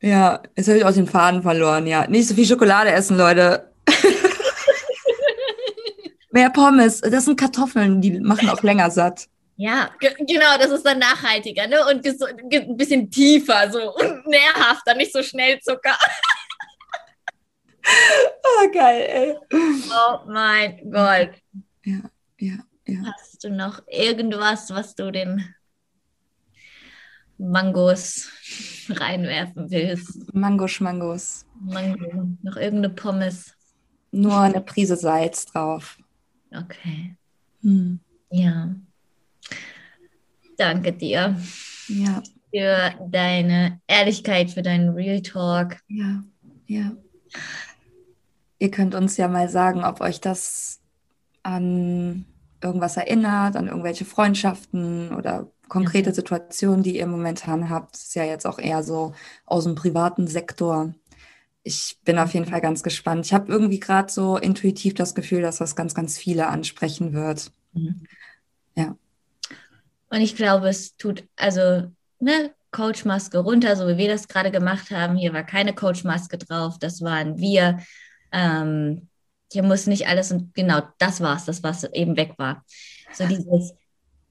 [0.01, 1.87] ja, jetzt habe ich auch den Faden verloren.
[1.87, 3.71] Ja, nicht so viel Schokolade essen, Leute.
[6.31, 7.01] Mehr Pommes.
[7.01, 9.27] Das sind Kartoffeln, die machen auch länger satt.
[9.55, 11.85] Ja, genau, das ist dann nachhaltiger, ne?
[11.85, 15.97] Und ein bisschen tiefer, so und nährhafter, nicht so schnell Zucker.
[17.85, 19.37] oh, geil, ey.
[19.91, 21.31] Oh mein Gott.
[21.85, 21.99] Ja,
[22.39, 23.13] ja, ja.
[23.13, 25.53] Hast du noch irgendwas, was du den
[27.37, 28.29] Mangos
[28.89, 30.33] reinwerfen willst?
[30.33, 31.45] Mango-Schmangos.
[31.59, 32.37] Mango.
[32.41, 33.53] Noch irgendeine Pommes.
[34.11, 35.97] Nur eine Prise Salz drauf.
[36.51, 37.15] Okay.
[37.61, 37.99] Hm.
[38.29, 38.75] Ja.
[40.57, 41.35] Danke dir.
[41.87, 42.21] Ja.
[42.53, 45.77] Für deine Ehrlichkeit, für deinen Real Talk.
[45.87, 46.23] Ja,
[46.67, 46.91] ja.
[48.59, 50.79] Ihr könnt uns ja mal sagen, ob euch das
[51.41, 52.25] an
[52.61, 56.15] irgendwas erinnert, an irgendwelche Freundschaften oder konkrete ja.
[56.15, 57.95] Situationen, die ihr momentan habt.
[57.95, 59.13] Das ist ja jetzt auch eher so
[59.45, 60.93] aus dem privaten Sektor.
[61.63, 63.25] Ich bin auf jeden Fall ganz gespannt.
[63.25, 67.51] Ich habe irgendwie gerade so intuitiv das Gefühl, dass das ganz, ganz viele ansprechen wird.
[67.73, 68.03] Mhm.
[70.13, 74.91] Und ich glaube, es tut, also, ne, Coachmaske runter, so wie wir das gerade gemacht
[74.91, 75.15] haben.
[75.15, 77.79] Hier war keine Coachmaske drauf, das waren wir.
[78.31, 79.07] Ähm,
[79.51, 82.63] hier muss nicht alles und genau das war's, das was eben weg war.
[83.11, 83.73] So dieses,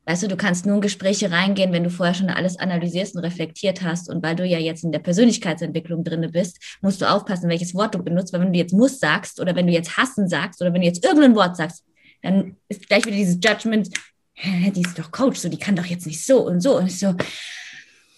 [0.07, 3.25] weißt du, du kannst nur in Gespräche reingehen, wenn du vorher schon alles analysierst und
[3.25, 4.09] reflektiert hast.
[4.09, 7.97] Und weil du ja jetzt in der Persönlichkeitsentwicklung drin bist, musst du aufpassen, welches Wort
[7.97, 10.73] du benutzt, weil wenn du jetzt muss sagst oder wenn du jetzt hassen sagst oder
[10.73, 11.85] wenn du jetzt irgendein Wort sagst,
[12.23, 13.89] dann ist gleich wieder dieses Judgment,
[14.37, 16.79] die ist doch Coach, so die kann doch jetzt nicht so und so.
[16.79, 17.15] Und ich so,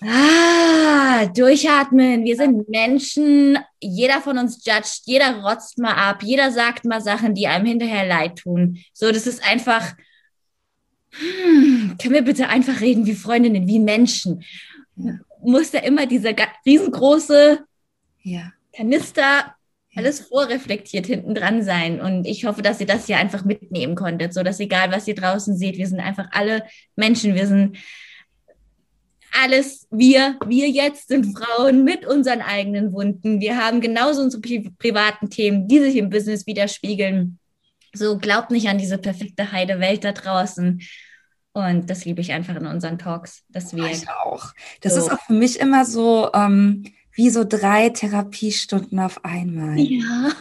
[0.03, 2.25] ah, durchatmen.
[2.25, 3.59] Wir sind Menschen.
[3.81, 8.07] Jeder von uns judgt, jeder rotzt mal ab, jeder sagt mal Sachen, die einem hinterher
[8.07, 8.79] leid tun.
[8.93, 9.95] So, das ist einfach,
[11.11, 14.45] hm, können wir bitte einfach reden wie Freundinnen, wie Menschen?
[14.97, 15.19] Ja.
[15.43, 16.35] Muss da immer dieser
[16.65, 17.65] riesengroße
[18.23, 18.53] ja.
[18.75, 19.55] Kanister
[19.97, 22.01] alles vorreflektiert hinten dran sein.
[22.01, 25.15] Und ich hoffe, dass ihr das hier einfach mitnehmen konntet, so dass egal, was ihr
[25.15, 26.65] draußen seht, wir sind einfach alle
[26.97, 27.79] Menschen, wir sind
[29.43, 33.41] alles, wir, wir jetzt sind Frauen mit unseren eigenen Wunden.
[33.41, 37.39] Wir haben genauso unsere pri privaten Themen, die sich im Business widerspiegeln.
[37.93, 40.81] So glaubt nicht an diese perfekte Heidewelt da draußen.
[41.53, 43.87] Und das liebe ich einfach in unseren Talks, dass wir.
[43.87, 44.53] Ich auch.
[44.81, 46.85] Das so ist auch für mich immer so, ähm,
[47.15, 49.79] wie so drei Therapiestunden auf einmal.
[49.79, 50.33] Ja.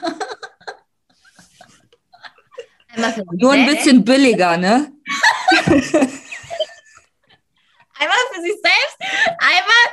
[3.31, 4.91] Nur ein bisschen billiger, ne?
[8.03, 8.97] einmal für sich selbst,
[9.39, 9.85] einmal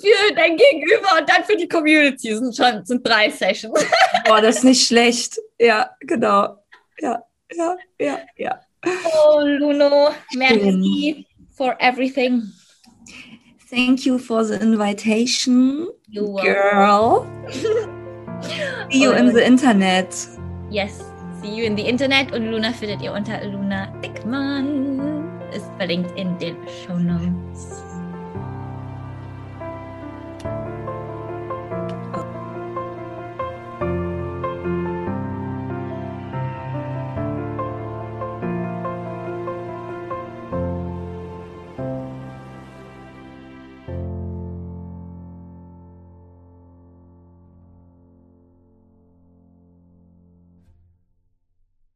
[0.00, 2.30] für dein Gegenüber und dann für die Community.
[2.30, 3.78] Das sind schon sind drei Sessions.
[4.24, 5.38] Boah, das ist nicht schlecht.
[5.58, 6.56] Ja, genau.
[6.98, 7.22] Ja,
[7.52, 8.60] ja, ja, ja.
[8.84, 11.26] Oh, Luno, merci
[11.56, 12.50] for everything.
[13.70, 15.86] Thank you for the invitation,
[16.42, 17.24] girl.
[18.90, 20.10] See you in the internet.
[20.68, 21.00] Yes,
[21.40, 25.30] see you in the internet und Luna findet ihr unter Luna Dickmann.
[25.52, 27.29] Ist verlinkt in den Show Notes.